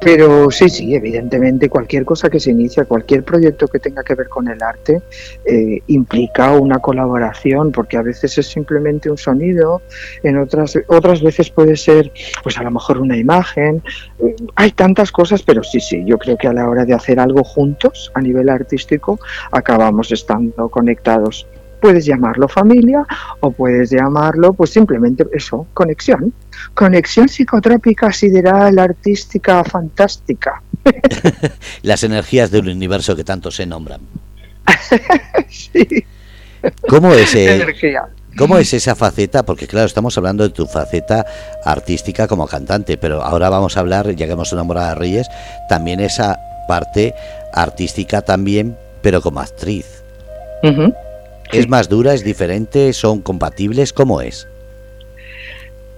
Pero 0.00 0.50
sí, 0.50 0.68
sí, 0.68 0.94
evidentemente 0.94 1.68
cualquier 1.68 2.04
cosa 2.04 2.28
que 2.28 2.38
se 2.38 2.50
inicia, 2.50 2.84
cualquier 2.84 3.24
proyecto 3.24 3.66
que 3.66 3.78
tenga 3.78 4.04
que 4.04 4.14
ver 4.14 4.28
con 4.28 4.46
el 4.48 4.62
arte, 4.62 5.02
eh, 5.44 5.80
implica 5.86 6.52
una 6.52 6.78
colaboración, 6.78 7.72
porque 7.72 7.96
a 7.96 8.02
veces 8.02 8.36
es 8.38 8.46
simplemente 8.46 9.10
un 9.10 9.18
sonido, 9.18 9.82
en 10.22 10.38
otras, 10.38 10.78
otras 10.88 11.22
veces 11.22 11.50
puede 11.50 11.76
ser, 11.76 12.12
pues 12.42 12.58
a 12.58 12.62
lo 12.62 12.70
mejor 12.70 13.00
una 13.00 13.16
imagen. 13.16 13.82
Eh, 14.18 14.36
hay 14.54 14.72
tantas 14.72 15.10
cosas, 15.10 15.42
pero 15.42 15.62
sí, 15.62 15.80
sí, 15.80 16.04
yo 16.04 16.18
creo 16.18 16.36
que 16.36 16.48
a 16.48 16.52
la 16.52 16.68
hora 16.68 16.84
de 16.84 16.94
hacer 16.94 17.18
algo 17.18 17.42
juntos 17.42 18.12
a 18.14 18.20
nivel 18.20 18.48
artístico, 18.48 19.18
acabamos 19.50 20.12
estando 20.12 20.68
conectados 20.68 21.46
puedes 21.80 22.04
llamarlo 22.04 22.48
familia 22.48 23.06
o 23.40 23.50
puedes 23.50 23.90
llamarlo 23.90 24.52
pues 24.52 24.70
simplemente 24.70 25.24
eso, 25.32 25.66
conexión. 25.74 26.32
Conexión 26.74 27.28
psicotrópica, 27.28 28.12
sideral, 28.12 28.78
artística, 28.78 29.62
fantástica. 29.64 30.62
Las 31.82 32.02
energías 32.04 32.50
del 32.50 32.68
universo 32.68 33.16
que 33.16 33.24
tanto 33.24 33.50
se 33.50 33.66
nombran. 33.66 34.00
sí. 35.48 36.04
¿Cómo 36.88 37.12
es, 37.12 37.36
¿Cómo 38.36 38.58
es 38.58 38.74
esa 38.74 38.94
faceta? 38.94 39.44
Porque 39.44 39.66
claro, 39.66 39.86
estamos 39.86 40.16
hablando 40.18 40.44
de 40.44 40.50
tu 40.50 40.66
faceta 40.66 41.24
artística 41.64 42.26
como 42.26 42.46
cantante, 42.46 42.98
pero 42.98 43.22
ahora 43.22 43.48
vamos 43.48 43.76
a 43.76 43.80
hablar, 43.80 44.14
ya 44.14 44.26
que 44.26 44.32
hemos 44.32 44.52
enamorado 44.52 44.88
a 44.88 44.94
Reyes, 44.94 45.28
también 45.68 46.00
esa 46.00 46.38
parte 46.68 47.14
artística 47.52 48.22
también, 48.22 48.76
pero 49.02 49.22
como 49.22 49.40
actriz. 49.40 50.02
¿Es 51.52 51.68
más 51.68 51.88
dura? 51.88 52.14
¿Es 52.14 52.24
diferente? 52.24 52.92
¿Son 52.92 53.20
compatibles? 53.20 53.92
¿Cómo 53.92 54.20
es? 54.20 54.46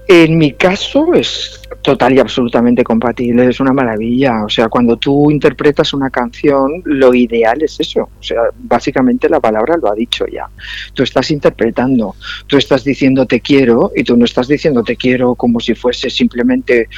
En 0.09 0.39
mi 0.39 0.53
caso 0.53 1.13
es 1.15 1.61
total 1.89 2.13
y 2.13 2.19
absolutamente 2.19 2.85
compatible, 2.85 3.47
es 3.47 3.61
una 3.61 3.73
maravilla. 3.73 4.45
O 4.45 4.51
sea, 4.51 4.69
cuando 4.69 4.99
tú 4.99 5.31
interpretas 5.31 5.95
una 5.95 6.11
canción, 6.11 6.83
lo 6.85 7.15
ideal 7.15 7.63
es 7.63 7.81
eso. 7.81 8.11
O 8.21 8.23
sea, 8.23 8.43
básicamente 8.59 9.27
la 9.27 9.41
palabra 9.41 9.79
lo 9.81 9.91
ha 9.91 9.95
dicho 9.95 10.27
ya. 10.27 10.51
Tú 10.93 11.03
estás 11.03 11.31
interpretando, 11.31 12.15
tú 12.47 12.59
estás 12.59 12.85
diciendo 12.85 13.25
te 13.25 13.41
quiero 13.41 13.91
y 13.97 14.05
tú 14.05 14.19
no 14.19 14.27
estás 14.27 14.49
diciendo 14.49 14.83
te 14.83 14.97
quiero 14.97 15.35
como 15.35 15.61
si 15.61 15.75
fuese 15.75 16.11
simplemente, 16.11 16.91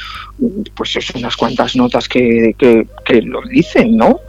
pues 0.75 0.97
es 0.97 1.09
unas 1.11 1.37
cuantas 1.37 1.77
notas 1.77 2.09
que, 2.09 2.53
que, 2.57 3.21
lo 3.21 3.41
dicen, 3.43 3.95
¿no? 3.95 4.19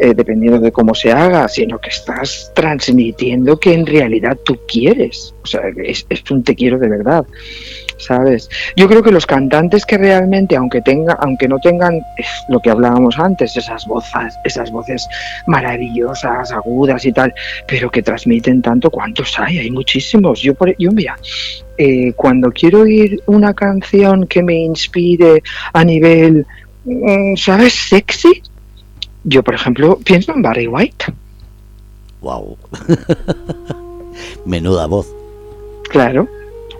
Eh, 0.00 0.14
dependiendo 0.14 0.58
de 0.58 0.72
cómo 0.72 0.96
se 0.96 1.12
haga, 1.12 1.46
sino 1.46 1.78
que 1.78 1.90
estás 1.90 2.50
transmitiendo 2.56 3.60
que 3.60 3.72
en 3.72 3.86
realidad 3.86 4.36
tú 4.44 4.58
quieres. 4.66 5.32
O 5.44 5.46
sea, 5.46 5.60
es 5.76 6.04
un 6.28 6.42
te 6.42 6.56
quiero 6.56 6.76
de 6.80 6.88
verdad. 6.88 7.24
¿Sabes? 7.98 8.48
Yo 8.76 8.88
creo 8.88 9.02
que 9.02 9.10
los 9.10 9.26
cantantes 9.26 9.84
que 9.84 9.98
realmente, 9.98 10.56
aunque 10.56 10.80
tenga, 10.80 11.14
aunque 11.14 11.48
no 11.48 11.58
tengan 11.58 12.00
lo 12.48 12.60
que 12.60 12.70
hablábamos 12.70 13.18
antes, 13.18 13.56
esas 13.56 13.86
voces, 13.86 14.34
esas 14.44 14.70
voces 14.70 15.06
maravillosas, 15.46 16.52
agudas 16.52 17.04
y 17.04 17.12
tal, 17.12 17.34
pero 17.66 17.90
que 17.90 18.02
transmiten 18.02 18.62
tanto, 18.62 18.90
¿cuántos 18.90 19.38
hay? 19.38 19.58
Hay 19.58 19.70
muchísimos. 19.70 20.40
Yo, 20.40 20.54
por, 20.54 20.74
yo 20.78 20.90
mira, 20.92 21.18
eh, 21.76 22.12
cuando 22.14 22.50
quiero 22.50 22.80
oír 22.80 23.20
una 23.26 23.52
canción 23.52 24.26
que 24.26 24.42
me 24.42 24.54
inspire 24.54 25.42
a 25.72 25.84
nivel, 25.84 26.46
mm, 26.84 27.36
¿sabes? 27.36 27.74
Sexy, 27.74 28.42
yo, 29.24 29.42
por 29.42 29.54
ejemplo, 29.54 29.98
pienso 30.04 30.32
en 30.32 30.42
Barry 30.42 30.66
White. 30.66 31.06
Wow. 32.20 32.56
Menuda 34.44 34.86
voz. 34.86 35.06
Claro 35.90 36.28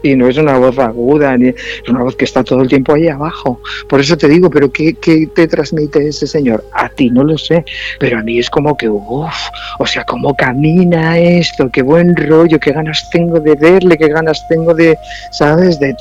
y 0.02 0.14
no 0.14 0.28
es 0.28 0.37
una 0.37 0.59
voz 0.59 0.78
aguda, 0.78 1.37
ni 1.37 1.49
es 1.49 1.88
una 1.88 2.02
voz 2.02 2.17
que 2.17 2.25
está 2.25 2.45
todo 2.45 2.62
el 2.62 2.69
tiempo 2.69 2.95
ahí 2.95 3.09
abajo. 3.09 3.61
Por 3.88 4.00
eso 4.00 4.17
te 4.17 4.28
digo, 4.28 4.50
pero 4.50 4.71
¿qué, 4.71 4.95
te 5.35 5.49
transmite 5.49 6.09
ese 6.09 6.26
señor? 6.26 6.64
A 6.73 6.88
ti 6.88 7.11
no 7.11 7.25
lo 7.25 7.37
sé, 7.38 7.64
pero 7.99 8.19
a 8.19 8.23
mí 8.23 8.38
es 8.38 8.50
como 8.50 8.76
que, 8.76 8.88
uff, 8.88 9.35
o 9.78 9.87
sea, 9.87 10.05
cómo 10.05 10.35
camina 10.37 11.19
esto, 11.19 11.71
qué 11.71 11.83
buen 11.83 12.14
rollo, 12.17 12.59
qué 12.59 12.73
ganas 12.73 13.09
tengo 13.11 13.40
de 13.40 13.55
verle, 13.55 13.97
qué 13.97 14.09
ganas 14.09 14.47
tengo 14.49 14.75
de, 14.75 14.97
¿sabes?, 15.33 15.78
de, 15.78 15.97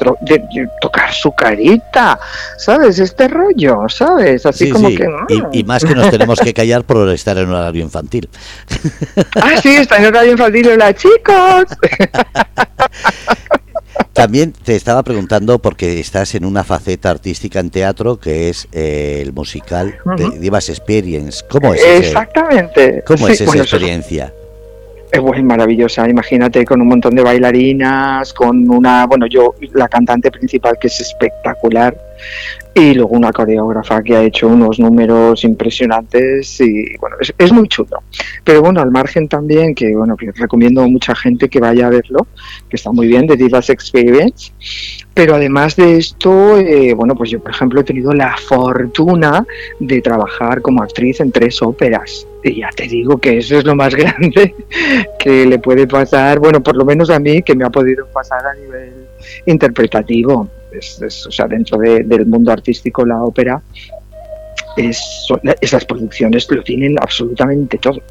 tocar 0.81 1.13
su 1.13 1.31
carita, 1.31 2.19
¿sabes? 2.57 2.99
Este 2.99 3.27
rollo, 3.27 3.87
¿sabes? 3.89 4.45
Así 4.45 4.69
como 4.69 4.89
que... 4.89 5.07
Y, 5.29 5.59
y, 5.59 5.63
más 5.63 5.83
que 5.83 5.95
nos 5.95 6.09
tenemos 6.09 6.39
que 6.39 6.53
callar 6.57 6.83
por 6.83 7.09
estar 7.09 7.37
en 7.37 7.49
un 7.49 7.55
horario 7.55 7.83
infantil. 7.83 8.29
ah, 9.35 9.59
sí, 9.61 9.75
está 9.75 9.97
en 9.97 10.05
horario 10.05 10.31
infantil, 10.33 10.69
hola 10.69 10.93
chicos. 10.93 11.65
También 14.17 14.51
te 14.51 14.75
estaba 14.75 15.03
preguntando 15.03 15.59
porque 15.59 15.99
estás 15.99 16.33
en 16.33 16.43
una 16.43 16.63
faceta 16.63 17.11
artística 17.11 17.59
en 17.59 17.69
teatro 17.69 18.19
que 18.19 18.49
es 18.49 18.67
eh, 18.71 19.19
el 19.21 19.31
musical 19.31 19.95
de 20.17 20.39
Divas 20.39 20.69
Experience. 20.69 21.45
¿Cómo 21.47 21.75
es? 21.75 21.85
Exactamente. 21.85 23.03
¿Cómo 23.05 23.27
es 23.27 23.41
esa 23.41 23.57
experiencia? 23.57 24.33
Es 25.11 25.21
muy 25.21 25.41
maravillosa, 25.43 26.09
imagínate 26.09 26.65
con 26.65 26.81
un 26.81 26.87
montón 26.87 27.15
de 27.15 27.21
bailarinas, 27.21 28.33
con 28.33 28.67
una, 28.69 29.05
bueno, 29.05 29.27
yo, 29.27 29.53
la 29.73 29.87
cantante 29.87 30.31
principal 30.31 30.77
que 30.81 30.87
es 30.87 30.99
espectacular, 30.99 31.95
y 32.77 32.93
luego 32.93 33.15
una 33.15 33.33
coreógrafa 33.33 34.03
que 34.03 34.15
ha 34.15 34.21
hecho 34.21 34.47
unos 34.47 34.79
números 34.79 35.43
impresionantes 35.43 36.61
y 36.61 36.95
bueno, 36.97 37.15
es, 37.35 37.51
muy 37.51 37.67
chulo. 37.67 38.03
Pero 38.43 38.61
bueno, 38.61 38.81
al 38.81 38.91
margen 38.91 39.27
también, 39.27 39.73
que 39.73 39.95
bueno, 39.95 40.15
recomiendo 40.35 40.83
a 40.83 40.87
mucha 40.87 41.15
gente 41.15 41.49
que 41.49 41.59
vaya 41.59 41.87
a 41.87 41.89
verlo, 41.89 42.27
que 42.69 42.75
está 42.75 42.91
muy 42.91 43.07
bien, 43.07 43.25
de 43.25 43.35
Divas 43.35 43.71
Experience. 43.71 44.51
Pero 45.15 45.33
además 45.33 45.75
de 45.75 45.97
esto, 45.97 46.59
eh, 46.59 46.93
bueno, 46.93 47.15
pues 47.15 47.31
yo 47.31 47.39
por 47.39 47.49
ejemplo 47.49 47.81
he 47.81 47.83
tenido 47.83 48.13
la 48.13 48.37
fortuna 48.37 49.43
de 49.79 49.99
trabajar 49.99 50.61
como 50.61 50.83
actriz 50.83 51.19
en 51.19 51.31
tres 51.31 51.59
óperas. 51.63 52.27
Y 52.43 52.57
ya 52.57 52.69
te 52.69 52.87
digo 52.87 53.17
que 53.17 53.39
eso 53.39 53.57
es 53.57 53.65
lo 53.65 53.75
más 53.75 53.95
grande 53.95 54.53
que 55.17 55.47
le 55.47 55.57
puede 55.57 55.87
pasar, 55.87 56.37
bueno, 56.37 56.61
por 56.61 56.75
lo 56.75 56.85
menos 56.85 57.09
a 57.09 57.17
mí, 57.17 57.41
que 57.41 57.55
me 57.55 57.65
ha 57.65 57.71
podido 57.71 58.05
pasar 58.13 58.45
a 58.45 58.53
nivel 58.53 58.93
interpretativo 59.47 60.47
o 60.71 61.31
sea, 61.31 61.47
dentro 61.47 61.77
del 61.77 62.25
mundo 62.25 62.51
artístico 62.51 63.05
la 63.05 63.23
ópera, 63.23 63.61
es, 64.75 65.27
esas 65.61 65.85
producciones 65.85 66.49
lo 66.49 66.63
tienen 66.63 66.95
absolutamente 66.99 67.77
todo. 67.77 68.01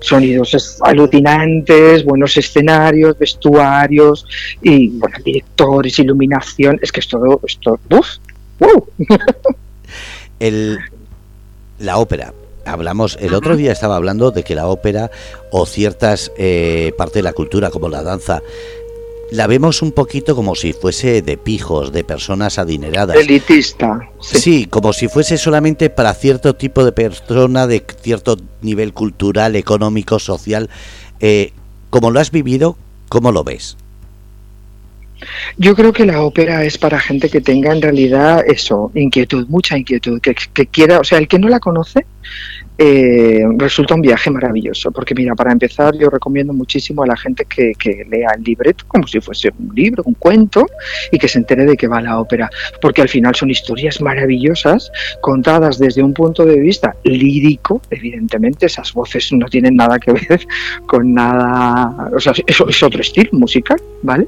Sonidos 0.00 0.78
alucinantes, 0.82 2.04
buenos 2.04 2.36
escenarios, 2.36 3.16
vestuarios 3.16 4.26
y 4.60 4.88
bueno, 4.88 5.16
directores, 5.24 5.98
iluminación, 5.98 6.78
es 6.82 6.90
que 6.90 7.00
es 7.00 7.08
todo, 7.08 7.40
esto, 7.46 7.78
El, 10.40 10.78
la 11.78 11.98
ópera, 11.98 12.34
hablamos 12.64 13.16
el 13.20 13.34
otro 13.34 13.56
día 13.56 13.72
estaba 13.72 13.96
hablando 13.96 14.30
de 14.30 14.42
que 14.42 14.54
la 14.54 14.66
ópera 14.66 15.10
o 15.50 15.66
ciertas 15.66 16.32
eh, 16.36 16.92
partes 16.96 17.14
de 17.14 17.22
la 17.22 17.32
cultura 17.32 17.70
como 17.70 17.88
la 17.88 18.02
danza 18.02 18.42
la 19.32 19.46
vemos 19.46 19.80
un 19.80 19.92
poquito 19.92 20.36
como 20.36 20.54
si 20.54 20.74
fuese 20.74 21.22
de 21.22 21.38
pijos, 21.38 21.90
de 21.90 22.04
personas 22.04 22.58
adineradas. 22.58 23.16
Elitista. 23.16 24.08
Sí. 24.20 24.66
como 24.66 24.92
si 24.92 25.08
fuese 25.08 25.38
solamente 25.38 25.88
para 25.88 26.12
cierto 26.12 26.54
tipo 26.54 26.84
de 26.84 26.92
persona, 26.92 27.66
de 27.66 27.82
cierto 28.02 28.36
nivel 28.60 28.92
cultural, 28.92 29.56
económico, 29.56 30.18
social. 30.18 30.68
Eh, 31.20 31.52
como 31.88 32.10
lo 32.10 32.20
has 32.20 32.30
vivido, 32.30 32.76
¿cómo 33.08 33.32
lo 33.32 33.42
ves? 33.42 33.78
Yo 35.56 35.74
creo 35.74 35.92
que 35.92 36.04
la 36.04 36.22
ópera 36.22 36.64
es 36.64 36.76
para 36.76 37.00
gente 37.00 37.30
que 37.30 37.40
tenga 37.40 37.72
en 37.72 37.80
realidad 37.80 38.44
eso, 38.46 38.90
inquietud, 38.94 39.46
mucha 39.48 39.78
inquietud, 39.78 40.20
que, 40.20 40.34
que 40.34 40.66
quiera, 40.66 41.00
o 41.00 41.04
sea, 41.04 41.18
el 41.18 41.28
que 41.28 41.38
no 41.38 41.48
la 41.48 41.60
conoce, 41.60 42.04
eh, 42.84 43.44
resulta 43.58 43.94
un 43.94 44.00
viaje 44.00 44.28
maravilloso, 44.28 44.90
porque 44.90 45.14
mira, 45.14 45.36
para 45.36 45.52
empezar 45.52 45.96
yo 45.96 46.10
recomiendo 46.10 46.52
muchísimo 46.52 47.04
a 47.04 47.06
la 47.06 47.16
gente 47.16 47.44
que, 47.44 47.74
lea 48.10 48.30
el 48.36 48.42
libreto 48.42 48.84
como 48.88 49.06
si 49.06 49.20
fuese 49.20 49.52
un 49.56 49.72
libro, 49.72 50.02
un 50.04 50.14
cuento, 50.14 50.66
y 51.12 51.18
que 51.18 51.28
se 51.28 51.38
entere 51.38 51.64
de 51.64 51.76
qué 51.76 51.86
va 51.86 52.00
la 52.00 52.18
ópera, 52.18 52.50
porque 52.80 53.00
al 53.00 53.08
final 53.08 53.36
son 53.36 53.50
historias 53.50 54.00
maravillosas 54.00 54.90
contadas 55.20 55.78
desde 55.78 56.02
un 56.02 56.12
punto 56.12 56.44
de 56.44 56.58
vista 56.58 56.96
lírico, 57.04 57.80
evidentemente 57.88 58.66
esas 58.66 58.92
voces 58.92 59.32
no 59.32 59.46
tienen 59.46 59.76
nada 59.76 60.00
que 60.00 60.12
ver 60.12 60.44
con 60.84 61.14
nada, 61.14 62.10
o 62.12 62.18
sea, 62.18 62.32
eso 62.44 62.68
es 62.68 62.82
otro 62.82 63.00
estilo 63.00 63.30
musical, 63.34 63.80
¿vale? 64.02 64.26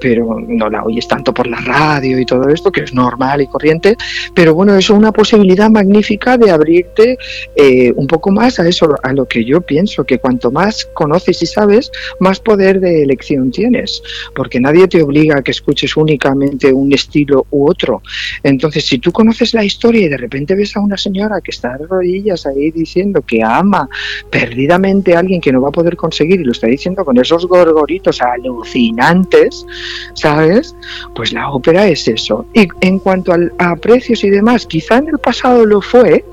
Pero 0.00 0.38
no 0.40 0.68
la 0.68 0.82
oyes 0.82 1.06
tanto 1.06 1.32
por 1.32 1.46
la 1.46 1.60
radio 1.60 2.18
y 2.18 2.26
todo 2.26 2.48
esto, 2.48 2.72
que 2.72 2.80
es 2.80 2.92
normal 2.92 3.42
y 3.42 3.46
corriente, 3.46 3.96
pero 4.34 4.56
bueno, 4.56 4.74
es 4.74 4.90
una 4.90 5.12
posibilidad 5.12 5.70
magnífica 5.70 6.36
de 6.36 6.50
abrirte 6.50 7.16
eh, 7.54 7.91
un 7.96 8.06
poco 8.06 8.30
más 8.30 8.58
a 8.58 8.68
eso, 8.68 8.94
a 9.02 9.12
lo 9.12 9.26
que 9.26 9.44
yo 9.44 9.60
pienso, 9.60 10.04
que 10.04 10.18
cuanto 10.18 10.50
más 10.50 10.86
conoces 10.94 11.42
y 11.42 11.46
sabes, 11.46 11.90
más 12.20 12.40
poder 12.40 12.80
de 12.80 13.02
elección 13.02 13.50
tienes, 13.50 14.02
porque 14.34 14.60
nadie 14.60 14.88
te 14.88 15.02
obliga 15.02 15.38
a 15.38 15.42
que 15.42 15.50
escuches 15.50 15.96
únicamente 15.96 16.72
un 16.72 16.92
estilo 16.92 17.46
u 17.50 17.68
otro. 17.68 18.02
Entonces, 18.42 18.86
si 18.86 18.98
tú 18.98 19.12
conoces 19.12 19.54
la 19.54 19.64
historia 19.64 20.06
y 20.06 20.08
de 20.08 20.16
repente 20.16 20.54
ves 20.54 20.76
a 20.76 20.80
una 20.80 20.96
señora 20.96 21.40
que 21.40 21.50
está 21.50 21.76
de 21.76 21.86
rodillas 21.86 22.46
ahí 22.46 22.70
diciendo 22.70 23.22
que 23.22 23.42
ama 23.42 23.88
perdidamente 24.30 25.14
a 25.14 25.20
alguien 25.20 25.40
que 25.40 25.52
no 25.52 25.60
va 25.60 25.68
a 25.68 25.72
poder 25.72 25.96
conseguir 25.96 26.40
y 26.40 26.44
lo 26.44 26.52
está 26.52 26.66
diciendo 26.66 27.04
con 27.04 27.18
esos 27.18 27.46
gorgoritos 27.46 28.20
alucinantes, 28.20 29.66
¿sabes? 30.14 30.74
Pues 31.14 31.32
la 31.32 31.50
ópera 31.50 31.86
es 31.88 32.08
eso. 32.08 32.46
Y 32.54 32.68
en 32.80 32.98
cuanto 32.98 33.32
a 33.58 33.76
precios 33.76 34.24
y 34.24 34.30
demás, 34.30 34.66
quizá 34.66 34.98
en 34.98 35.08
el 35.08 35.18
pasado 35.18 35.64
lo 35.66 35.80
fue, 35.80 36.24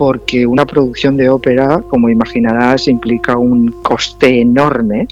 porque 0.00 0.46
una 0.46 0.64
producción 0.64 1.18
de 1.18 1.28
ópera, 1.28 1.82
como 1.90 2.08
imaginarás, 2.08 2.88
implica 2.88 3.36
un 3.36 3.70
coste 3.82 4.40
enorme 4.40 5.06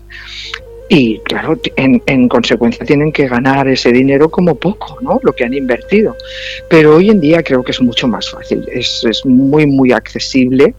y 0.88 1.18
claro, 1.18 1.61
en, 1.77 2.29
consecuencia 2.31 2.87
tienen 2.87 3.12
que 3.12 3.29
ganar 3.29 3.68
ese 3.68 3.92
dinero 3.92 4.31
como 4.31 4.55
poco, 4.55 4.96
¿no? 5.03 5.20
Lo 5.22 5.35
que 5.35 5.44
han 5.44 5.53
invertido. 5.53 6.16
Pero 6.70 6.96
hoy 6.96 7.11
en 7.11 7.20
día 7.20 7.42
creo 7.42 7.62
que 7.62 7.72
es 7.72 7.83
mucho 7.83 8.09
más 8.09 8.31
fácil, 8.31 8.66
es, 8.72 9.05
muy, 9.27 9.66
muy 9.66 9.92
accesible 9.92 10.74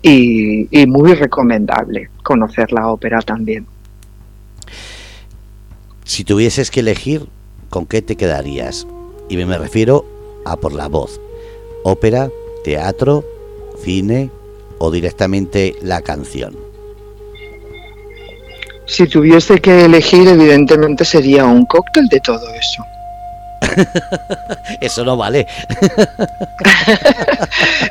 y, 0.00 0.66
y, 0.70 0.86
muy 0.86 1.12
recomendable 1.12 2.08
conocer 2.22 2.72
la 2.72 2.88
ópera 2.88 3.20
también. 3.20 3.66
Si 6.04 6.24
tuvieses 6.24 6.70
que 6.70 6.80
elegir, 6.80 7.26
¿con 7.68 7.84
qué 7.84 8.00
te 8.00 8.16
quedarías? 8.16 8.86
Y 9.28 9.36
me 9.36 9.58
refiero 9.58 10.06
a 10.46 10.56
por 10.56 10.72
la 10.72 10.88
voz. 10.88 11.20
Ópera, 11.84 12.30
teatro, 12.64 13.26
cine 13.82 14.30
o 14.78 14.90
directamente 14.90 15.74
la 15.82 16.00
canción? 16.00 16.56
Si 18.86 19.06
tuviese 19.06 19.60
que 19.60 19.84
elegir, 19.84 20.28
evidentemente 20.28 21.04
sería 21.04 21.44
un 21.44 21.66
cóctel 21.66 22.08
de 22.08 22.20
todo 22.20 22.48
eso. 22.54 22.82
Eso 24.80 25.04
no 25.04 25.16
vale. 25.16 25.46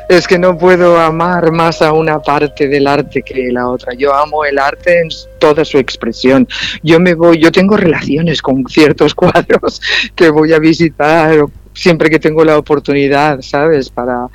es 0.08 0.26
que 0.26 0.38
no 0.38 0.56
puedo 0.56 1.00
amar 1.00 1.50
más 1.50 1.82
a 1.82 1.92
una 1.92 2.20
parte 2.20 2.68
del 2.68 2.86
arte 2.86 3.22
que 3.22 3.50
la 3.50 3.68
otra. 3.68 3.94
Yo 3.94 4.14
amo 4.14 4.44
el 4.44 4.58
arte 4.58 5.00
en 5.00 5.08
toda 5.38 5.64
su 5.64 5.78
expresión. 5.78 6.46
Yo 6.82 7.00
me 7.00 7.14
voy, 7.14 7.38
yo 7.38 7.50
tengo 7.50 7.76
relaciones 7.76 8.42
con 8.42 8.64
ciertos 8.68 9.14
cuadros 9.14 9.80
que 10.14 10.30
voy 10.30 10.52
a 10.52 10.58
visitar 10.58 11.44
siempre 11.74 12.10
que 12.10 12.18
tengo 12.18 12.44
la 12.44 12.58
oportunidad, 12.58 13.40
¿sabes? 13.40 13.90
Para, 13.90 14.26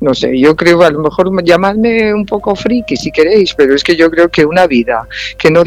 no 0.00 0.14
sé, 0.14 0.38
yo 0.38 0.56
creo, 0.56 0.82
a 0.82 0.90
lo 0.90 1.00
mejor 1.00 1.44
llamadme 1.44 2.12
un 2.12 2.26
poco 2.26 2.54
friki 2.54 2.96
si 2.96 3.10
queréis, 3.10 3.54
pero 3.54 3.74
es 3.74 3.84
que 3.84 3.96
yo 3.96 4.10
creo 4.10 4.28
que 4.28 4.44
una 4.44 4.66
vida 4.66 5.06
que 5.38 5.50
no, 5.50 5.64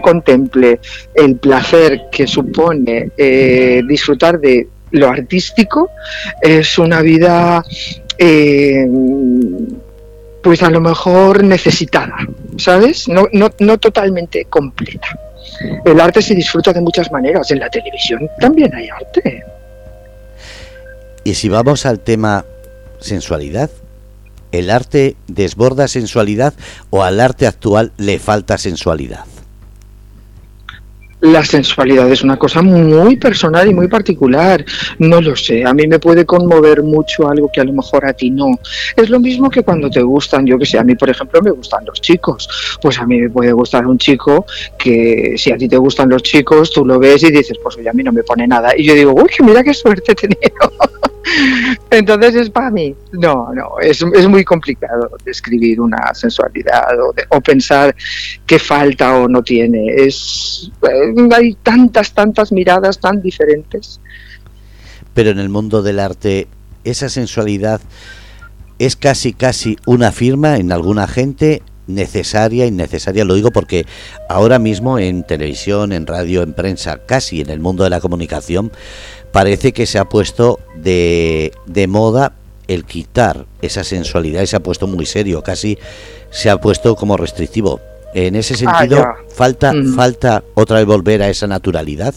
contemple 0.00 0.80
el 1.14 1.36
placer 1.36 2.02
que 2.10 2.26
supone 2.26 3.10
eh, 3.16 3.82
disfrutar 3.86 4.40
de 4.40 4.68
lo 4.92 5.08
artístico 5.08 5.90
es 6.40 6.78
una 6.78 7.00
vida... 7.02 7.64
Eh, 8.18 8.86
pues 10.42 10.62
a 10.62 10.70
lo 10.70 10.80
mejor 10.80 11.44
necesitada, 11.44 12.16
¿sabes? 12.56 13.08
No, 13.08 13.26
no, 13.32 13.50
no 13.58 13.78
totalmente 13.78 14.46
completa. 14.46 15.08
El 15.84 16.00
arte 16.00 16.22
se 16.22 16.34
disfruta 16.34 16.72
de 16.72 16.80
muchas 16.80 17.10
maneras. 17.12 17.50
En 17.50 17.58
la 17.58 17.68
televisión 17.68 18.28
también 18.38 18.74
hay 18.74 18.88
arte. 18.88 19.44
Y 21.24 21.34
si 21.34 21.48
vamos 21.48 21.86
al 21.86 22.00
tema 22.00 22.44
sensualidad, 23.00 23.70
¿el 24.52 24.70
arte 24.70 25.16
desborda 25.26 25.88
sensualidad 25.88 26.54
o 26.90 27.02
al 27.02 27.20
arte 27.20 27.46
actual 27.46 27.92
le 27.98 28.18
falta 28.18 28.58
sensualidad? 28.58 29.24
La 31.20 31.44
sensualidad 31.44 32.10
es 32.10 32.22
una 32.22 32.38
cosa 32.38 32.62
muy 32.62 33.16
personal 33.16 33.68
y 33.68 33.74
muy 33.74 33.88
particular. 33.88 34.64
No 34.98 35.20
lo 35.20 35.36
sé, 35.36 35.64
a 35.66 35.74
mí 35.74 35.86
me 35.86 35.98
puede 35.98 36.24
conmover 36.24 36.82
mucho 36.82 37.28
algo 37.28 37.50
que 37.52 37.60
a 37.60 37.64
lo 37.64 37.74
mejor 37.74 38.06
a 38.06 38.14
ti 38.14 38.30
no. 38.30 38.58
Es 38.96 39.10
lo 39.10 39.20
mismo 39.20 39.50
que 39.50 39.62
cuando 39.62 39.90
te 39.90 40.00
gustan, 40.00 40.46
yo 40.46 40.58
que 40.58 40.64
sé, 40.64 40.78
a 40.78 40.84
mí 40.84 40.94
por 40.94 41.10
ejemplo 41.10 41.42
me 41.42 41.50
gustan 41.50 41.84
los 41.84 42.00
chicos. 42.00 42.78
Pues 42.80 42.98
a 42.98 43.06
mí 43.06 43.20
me 43.20 43.28
puede 43.28 43.52
gustar 43.52 43.86
un 43.86 43.98
chico 43.98 44.46
que 44.78 45.34
si 45.36 45.52
a 45.52 45.58
ti 45.58 45.68
te 45.68 45.76
gustan 45.76 46.08
los 46.08 46.22
chicos, 46.22 46.72
tú 46.72 46.86
lo 46.86 46.98
ves 46.98 47.22
y 47.22 47.30
dices, 47.30 47.58
pues 47.62 47.76
oye, 47.76 47.90
a 47.90 47.92
mí 47.92 48.02
no 48.02 48.12
me 48.12 48.22
pone 48.22 48.46
nada. 48.46 48.72
Y 48.74 48.86
yo 48.86 48.94
digo, 48.94 49.12
uy, 49.12 49.30
mira 49.44 49.62
qué 49.62 49.74
suerte 49.74 50.12
he 50.12 50.14
tenido. 50.14 50.40
Entonces 51.90 52.34
es 52.34 52.50
para 52.50 52.70
mí. 52.70 52.94
No, 53.12 53.52
no, 53.54 53.78
es, 53.80 54.02
es 54.02 54.28
muy 54.28 54.44
complicado 54.44 55.10
describir 55.24 55.80
una 55.80 56.14
sensualidad 56.14 56.88
o, 57.30 57.40
pensar 57.40 57.94
qué 58.46 58.58
falta 58.58 59.16
o 59.16 59.28
no 59.28 59.42
tiene. 59.42 59.86
Es, 59.94 60.70
eh, 60.82 61.28
hay 61.34 61.54
tantas, 61.62 62.12
tantas 62.12 62.52
miradas 62.52 62.98
tan 62.98 63.20
diferentes. 63.20 64.00
Pero 65.14 65.30
en 65.30 65.38
el 65.38 65.48
mundo 65.48 65.82
del 65.82 65.98
arte, 65.98 66.48
esa 66.84 67.08
sensualidad 67.08 67.80
es 68.78 68.96
casi, 68.96 69.32
casi 69.32 69.76
una 69.86 70.12
firma 70.12 70.56
en 70.56 70.72
alguna 70.72 71.06
gente 71.06 71.62
necesaria, 71.86 72.66
innecesaria, 72.66 73.24
lo 73.24 73.34
digo 73.34 73.50
porque 73.50 73.84
ahora 74.28 74.58
mismo 74.58 74.98
en 74.98 75.24
televisión, 75.24 75.92
en 75.92 76.06
radio, 76.06 76.42
en 76.42 76.54
prensa, 76.54 76.98
casi 77.04 77.40
en 77.40 77.50
el 77.50 77.60
mundo 77.60 77.84
de 77.84 77.90
la 77.90 78.00
comunicación, 78.00 78.72
parece 79.32 79.72
que 79.72 79.86
se 79.86 79.98
ha 79.98 80.04
puesto 80.04 80.58
de, 80.76 81.52
de 81.66 81.86
moda 81.86 82.32
el 82.68 82.84
quitar 82.84 83.46
esa 83.62 83.82
sensualidad 83.84 84.42
y 84.42 84.46
se 84.46 84.56
ha 84.56 84.60
puesto 84.60 84.86
muy 84.86 85.06
serio, 85.06 85.42
casi 85.42 85.78
se 86.30 86.50
ha 86.50 86.56
puesto 86.58 86.94
como 86.96 87.16
restrictivo. 87.16 87.80
En 88.14 88.36
ese 88.36 88.54
ah, 88.54 88.56
sentido, 88.56 89.06
falta, 89.34 89.72
mm. 89.72 89.94
falta 89.94 90.44
otra 90.54 90.78
vez 90.78 90.86
volver 90.86 91.22
a 91.22 91.28
esa 91.28 91.46
naturalidad. 91.46 92.14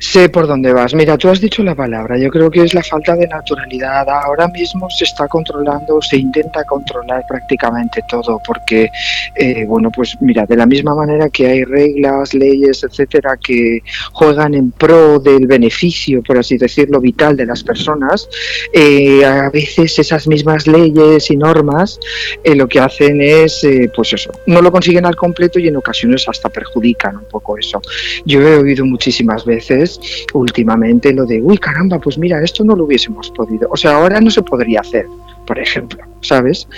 Sé 0.00 0.28
por 0.28 0.46
dónde 0.46 0.72
vas. 0.72 0.94
Mira, 0.94 1.18
tú 1.18 1.28
has 1.28 1.40
dicho 1.40 1.64
la 1.64 1.74
palabra. 1.74 2.16
Yo 2.16 2.30
creo 2.30 2.48
que 2.50 2.62
es 2.62 2.72
la 2.72 2.84
falta 2.84 3.16
de 3.16 3.26
naturalidad. 3.26 4.08
Ahora 4.08 4.46
mismo 4.46 4.88
se 4.90 5.04
está 5.04 5.26
controlando, 5.26 6.00
se 6.00 6.18
intenta 6.18 6.62
controlar 6.64 7.24
prácticamente 7.28 8.02
todo, 8.08 8.40
porque, 8.46 8.90
eh, 9.34 9.64
bueno, 9.66 9.90
pues 9.90 10.16
mira, 10.20 10.46
de 10.46 10.56
la 10.56 10.66
misma 10.66 10.94
manera 10.94 11.28
que 11.30 11.48
hay 11.48 11.64
reglas, 11.64 12.32
leyes, 12.32 12.84
etcétera, 12.84 13.36
que 13.42 13.80
juegan 14.12 14.54
en 14.54 14.70
pro 14.70 15.18
del 15.18 15.48
beneficio, 15.48 16.22
por 16.22 16.38
así 16.38 16.56
decirlo, 16.58 17.00
vital 17.00 17.36
de 17.36 17.46
las 17.46 17.64
personas, 17.64 18.28
eh, 18.72 19.24
a 19.24 19.50
veces 19.50 19.98
esas 19.98 20.28
mismas 20.28 20.68
leyes 20.68 21.28
y 21.30 21.36
normas 21.36 21.98
eh, 22.44 22.54
lo 22.54 22.68
que 22.68 22.78
hacen 22.78 23.20
es, 23.20 23.66
pues 23.96 24.12
eso, 24.12 24.30
no 24.46 24.62
lo 24.62 24.70
consiguen 24.70 25.06
al 25.06 25.16
completo 25.16 25.58
y 25.58 25.66
en 25.66 25.76
ocasiones 25.76 26.28
hasta 26.28 26.48
perjudican 26.48 27.16
un 27.16 27.24
poco 27.24 27.58
eso. 27.58 27.82
Yo 28.24 28.40
he 28.42 28.56
oído 28.58 28.84
muchísimas 28.84 29.44
veces 29.44 29.87
últimamente 30.34 31.12
lo 31.12 31.26
de, 31.26 31.42
uy, 31.42 31.58
caramba, 31.58 31.98
pues 31.98 32.18
mira, 32.18 32.42
esto 32.42 32.64
no 32.64 32.74
lo 32.74 32.84
hubiésemos 32.84 33.30
podido. 33.30 33.68
O 33.70 33.76
sea, 33.76 33.96
ahora 33.96 34.20
no 34.20 34.30
se 34.30 34.42
podría 34.42 34.80
hacer, 34.80 35.06
por 35.46 35.58
ejemplo, 35.58 36.02
¿sabes? 36.20 36.68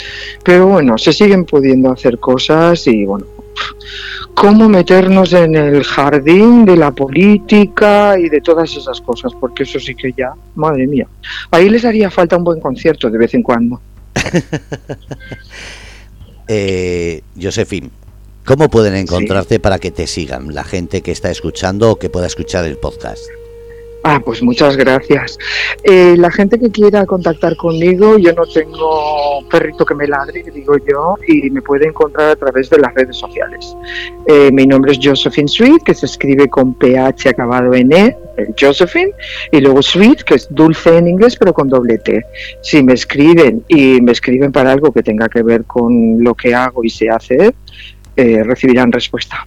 Pero 0.44 0.66
bueno, 0.66 0.99
se 0.99 1.12
siguen 1.12 1.44
pudiendo 1.44 1.90
hacer 1.90 2.18
cosas 2.18 2.87
y 2.87 3.05
bueno, 3.05 3.27
cómo 4.35 4.68
meternos 4.68 5.33
en 5.33 5.55
el 5.55 5.85
jardín 5.85 6.64
de 6.64 6.77
la 6.77 6.92
política 6.92 8.18
y 8.18 8.29
de 8.29 8.40
todas 8.40 8.75
esas 8.77 9.01
cosas, 9.01 9.33
porque 9.38 9.64
eso 9.64 9.79
sí 9.79 9.94
que 9.94 10.12
ya, 10.16 10.33
madre 10.55 10.87
mía, 10.87 11.07
ahí 11.51 11.68
les 11.68 11.85
haría 11.85 12.11
falta 12.11 12.37
un 12.37 12.44
buen 12.44 12.61
concierto 12.61 13.11
de 13.11 13.18
vez 13.18 13.35
en 13.35 13.42
cuando. 13.42 13.81
eh, 16.49 17.23
¿Cómo 18.44 18.68
pueden 18.68 18.94
encontrarte 18.94 19.61
para 19.61 19.79
que 19.79 19.90
te 19.90 20.07
sigan 20.07 20.55
la 20.55 20.64
gente 20.64 21.03
que 21.03 21.12
está 21.12 21.31
escuchando 21.31 21.90
o 21.90 21.96
que 21.96 22.11
pueda 22.11 22.26
escuchar 22.26 22.64
el 22.64 22.76
podcast? 22.79 23.22
Ah, 24.03 24.20
pues 24.24 24.42
muchas 24.42 24.79
gracias. 24.79 25.38
Eh, 25.85 26.14
la 26.16 26.31
gente 26.31 26.59
que 26.59 26.70
quiera 26.70 27.05
contactar 27.05 27.55
conmigo, 27.57 28.16
yo 28.16 28.33
no 28.33 28.44
tengo 28.46 29.46
perrito 29.50 29.85
que 29.85 29.94
me 29.94 30.07
ladre, 30.07 30.42
digo 30.55 30.76
yo, 30.79 31.16
y 31.26 31.50
me 31.50 31.61
puede 31.61 31.88
encontrar 31.88 32.31
a 32.31 32.37
través 32.37 32.70
de 32.70 32.79
las 32.79 32.94
redes 32.94 33.16
sociales. 33.16 33.76
Eh, 34.26 34.50
mi 34.53 34.66
nombre 34.66 34.92
es 34.92 34.98
Josephine 35.03 35.48
Sweet, 35.48 35.83
que 35.83 35.94
se 35.94 36.07
escribe 36.07 36.48
con 36.48 36.72
PH 36.74 37.29
acabado 37.29 37.74
en 37.74 37.92
E, 37.92 38.16
Josephine, 38.59 39.12
y 39.53 39.61
luego 39.61 39.83
Sweet, 39.83 40.22
que 40.22 40.37
es 40.37 40.48
dulce 40.50 40.96
en 40.96 41.07
inglés, 41.07 41.37
pero 41.38 41.53
con 41.53 41.68
doble 41.68 41.98
T. 41.98 42.24
Si 42.62 42.83
me 42.83 42.94
escriben 42.94 43.64
y 43.68 44.00
me 44.00 44.12
escriben 44.12 44.50
para 44.50 44.72
algo 44.72 44.92
que 44.92 45.03
tenga 45.03 45.29
que 45.29 45.42
ver 45.42 45.64
con 45.64 46.24
lo 46.24 46.35
que 46.35 46.55
hago 46.55 46.83
y 46.85 46.88
sé 46.88 47.11
hacer, 47.11 47.55
eh, 48.16 48.42
recibirán 48.44 48.92
respuesta. 48.92 49.46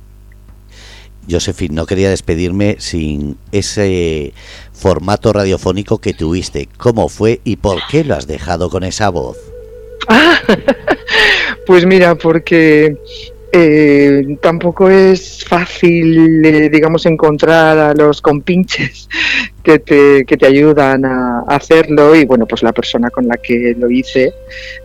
Josephine, 1.29 1.75
no 1.75 1.85
quería 1.85 2.09
despedirme 2.09 2.75
sin 2.79 3.37
ese 3.51 4.33
formato 4.73 5.31
radiofónico 5.31 5.99
que 5.99 6.13
tuviste. 6.13 6.67
¿Cómo 6.77 7.07
fue 7.07 7.39
y 7.43 7.55
por 7.55 7.79
qué 7.89 8.03
lo 8.03 8.15
has 8.15 8.27
dejado 8.27 8.69
con 8.69 8.83
esa 8.83 9.09
voz? 9.09 9.37
pues 11.65 11.85
mira, 11.85 12.15
porque 12.15 12.97
eh, 13.55 14.39
tampoco 14.41 14.89
es 14.89 15.45
fácil, 15.45 16.43
eh, 16.43 16.71
digamos, 16.71 17.05
encontrar 17.05 17.77
a 17.77 17.93
los 17.93 18.19
compinches 18.19 19.07
que 19.63 19.77
te, 19.77 20.25
que 20.25 20.37
te 20.37 20.47
ayudan 20.47 21.05
a, 21.05 21.41
hacerlo. 21.41 22.15
Y 22.15 22.25
bueno, 22.25 22.47
pues 22.47 22.63
la 22.63 22.73
persona 22.73 23.11
con 23.11 23.27
la 23.27 23.37
que 23.37 23.75
lo 23.77 23.91
hice 23.91 24.33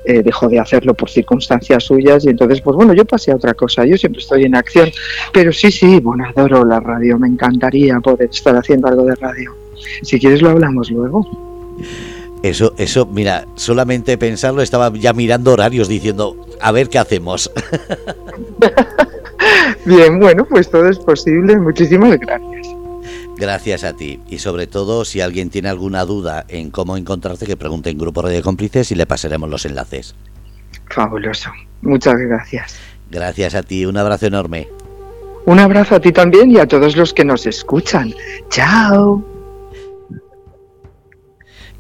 eh, 0.04 0.22
dejó 0.22 0.50
de 0.50 0.60
hacerlo 0.60 0.92
por 0.92 1.08
circunstancias 1.08 1.82
suyas. 1.82 2.26
Y 2.26 2.28
entonces 2.28 2.60
pues 2.60 2.76
bueno, 2.76 2.92
yo 2.92 3.06
pasé 3.06 3.32
a 3.32 3.36
otra 3.36 3.54
cosa, 3.54 3.86
yo 3.86 3.96
siempre 3.96 4.20
estoy 4.20 4.44
en 4.44 4.54
acción, 4.54 4.90
pero 5.32 5.50
sí, 5.50 5.72
sí, 5.72 5.98
bueno, 6.00 6.26
adoro 6.26 6.62
la 6.62 6.78
radio, 6.78 7.18
me 7.18 7.28
encantaría 7.28 7.98
poder 8.00 8.28
estar 8.30 8.54
haciendo 8.54 8.88
algo 8.88 9.04
de 9.04 9.14
radio. 9.14 9.56
Si 10.02 10.20
quieres 10.20 10.42
lo 10.42 10.50
hablamos 10.50 10.90
luego. 10.90 11.26
Eso, 12.42 12.72
eso, 12.78 13.06
mira, 13.06 13.46
solamente 13.56 14.16
pensarlo 14.16 14.62
estaba 14.62 14.92
ya 14.94 15.12
mirando 15.12 15.52
horarios 15.52 15.88
diciendo, 15.88 16.36
a 16.60 16.72
ver 16.72 16.88
qué 16.88 16.98
hacemos. 16.98 17.50
Bien, 19.84 20.18
bueno, 20.18 20.44
pues 20.44 20.70
todo 20.70 20.88
es 20.88 20.98
posible. 20.98 21.56
Muchísimas 21.56 22.18
gracias. 22.18 22.68
Gracias 23.36 23.84
a 23.84 23.94
ti. 23.94 24.20
Y 24.28 24.38
sobre 24.38 24.66
todo, 24.66 25.04
si 25.04 25.20
alguien 25.20 25.50
tiene 25.50 25.68
alguna 25.68 26.04
duda 26.04 26.44
en 26.48 26.70
cómo 26.70 26.96
encontrarte, 26.96 27.46
que 27.46 27.56
pregunte 27.56 27.90
en 27.90 27.98
Grupo 27.98 28.22
Radio 28.22 28.42
Cómplices 28.42 28.90
y 28.90 28.94
le 28.94 29.06
pasaremos 29.06 29.48
los 29.48 29.64
enlaces. 29.64 30.14
Fabuloso. 30.90 31.50
Muchas 31.82 32.18
gracias. 32.18 32.76
Gracias 33.10 33.54
a 33.54 33.62
ti. 33.62 33.86
Un 33.86 33.96
abrazo 33.96 34.26
enorme. 34.26 34.68
Un 35.46 35.58
abrazo 35.58 35.94
a 35.94 36.00
ti 36.00 36.12
también 36.12 36.50
y 36.50 36.58
a 36.58 36.66
todos 36.66 36.96
los 36.96 37.14
que 37.14 37.24
nos 37.24 37.46
escuchan. 37.46 38.12
Chao. 38.50 39.37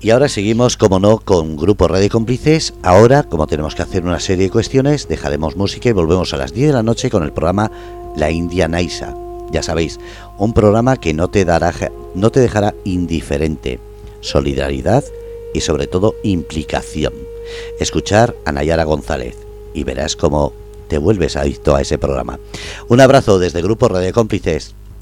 Y 0.00 0.10
ahora 0.10 0.28
seguimos, 0.28 0.76
como 0.76 1.00
no, 1.00 1.18
con 1.18 1.56
Grupo 1.56 1.88
Radio 1.88 2.08
Cómplices. 2.08 2.72
Ahora, 2.84 3.24
como 3.24 3.48
tenemos 3.48 3.74
que 3.74 3.82
hacer 3.82 4.04
una 4.04 4.20
serie 4.20 4.44
de 4.44 4.50
cuestiones, 4.52 5.08
dejaremos 5.08 5.56
música 5.56 5.88
y 5.88 5.92
volvemos 5.92 6.32
a 6.32 6.36
las 6.36 6.52
10 6.52 6.68
de 6.68 6.72
la 6.72 6.84
noche 6.84 7.10
con 7.10 7.24
el 7.24 7.32
programa 7.32 7.72
La 8.14 8.30
India 8.30 8.68
Naisa. 8.68 9.16
Ya 9.50 9.60
sabéis, 9.60 9.98
un 10.38 10.52
programa 10.52 10.98
que 10.98 11.14
no 11.14 11.30
te, 11.30 11.44
dará, 11.44 11.74
no 12.14 12.30
te 12.30 12.38
dejará 12.38 12.76
indiferente. 12.84 13.80
Solidaridad 14.20 15.02
y 15.52 15.62
sobre 15.62 15.88
todo 15.88 16.14
implicación. 16.22 17.14
Escuchar 17.80 18.36
a 18.44 18.52
Nayara 18.52 18.84
González 18.84 19.36
y 19.74 19.82
verás 19.82 20.14
cómo 20.14 20.52
te 20.86 20.98
vuelves 20.98 21.36
adicto 21.36 21.74
a 21.74 21.80
ese 21.80 21.98
programa. 21.98 22.38
Un 22.86 23.00
abrazo 23.00 23.40
desde 23.40 23.62
Grupo 23.62 23.88
Radio 23.88 24.12
Cómplices. 24.12 24.76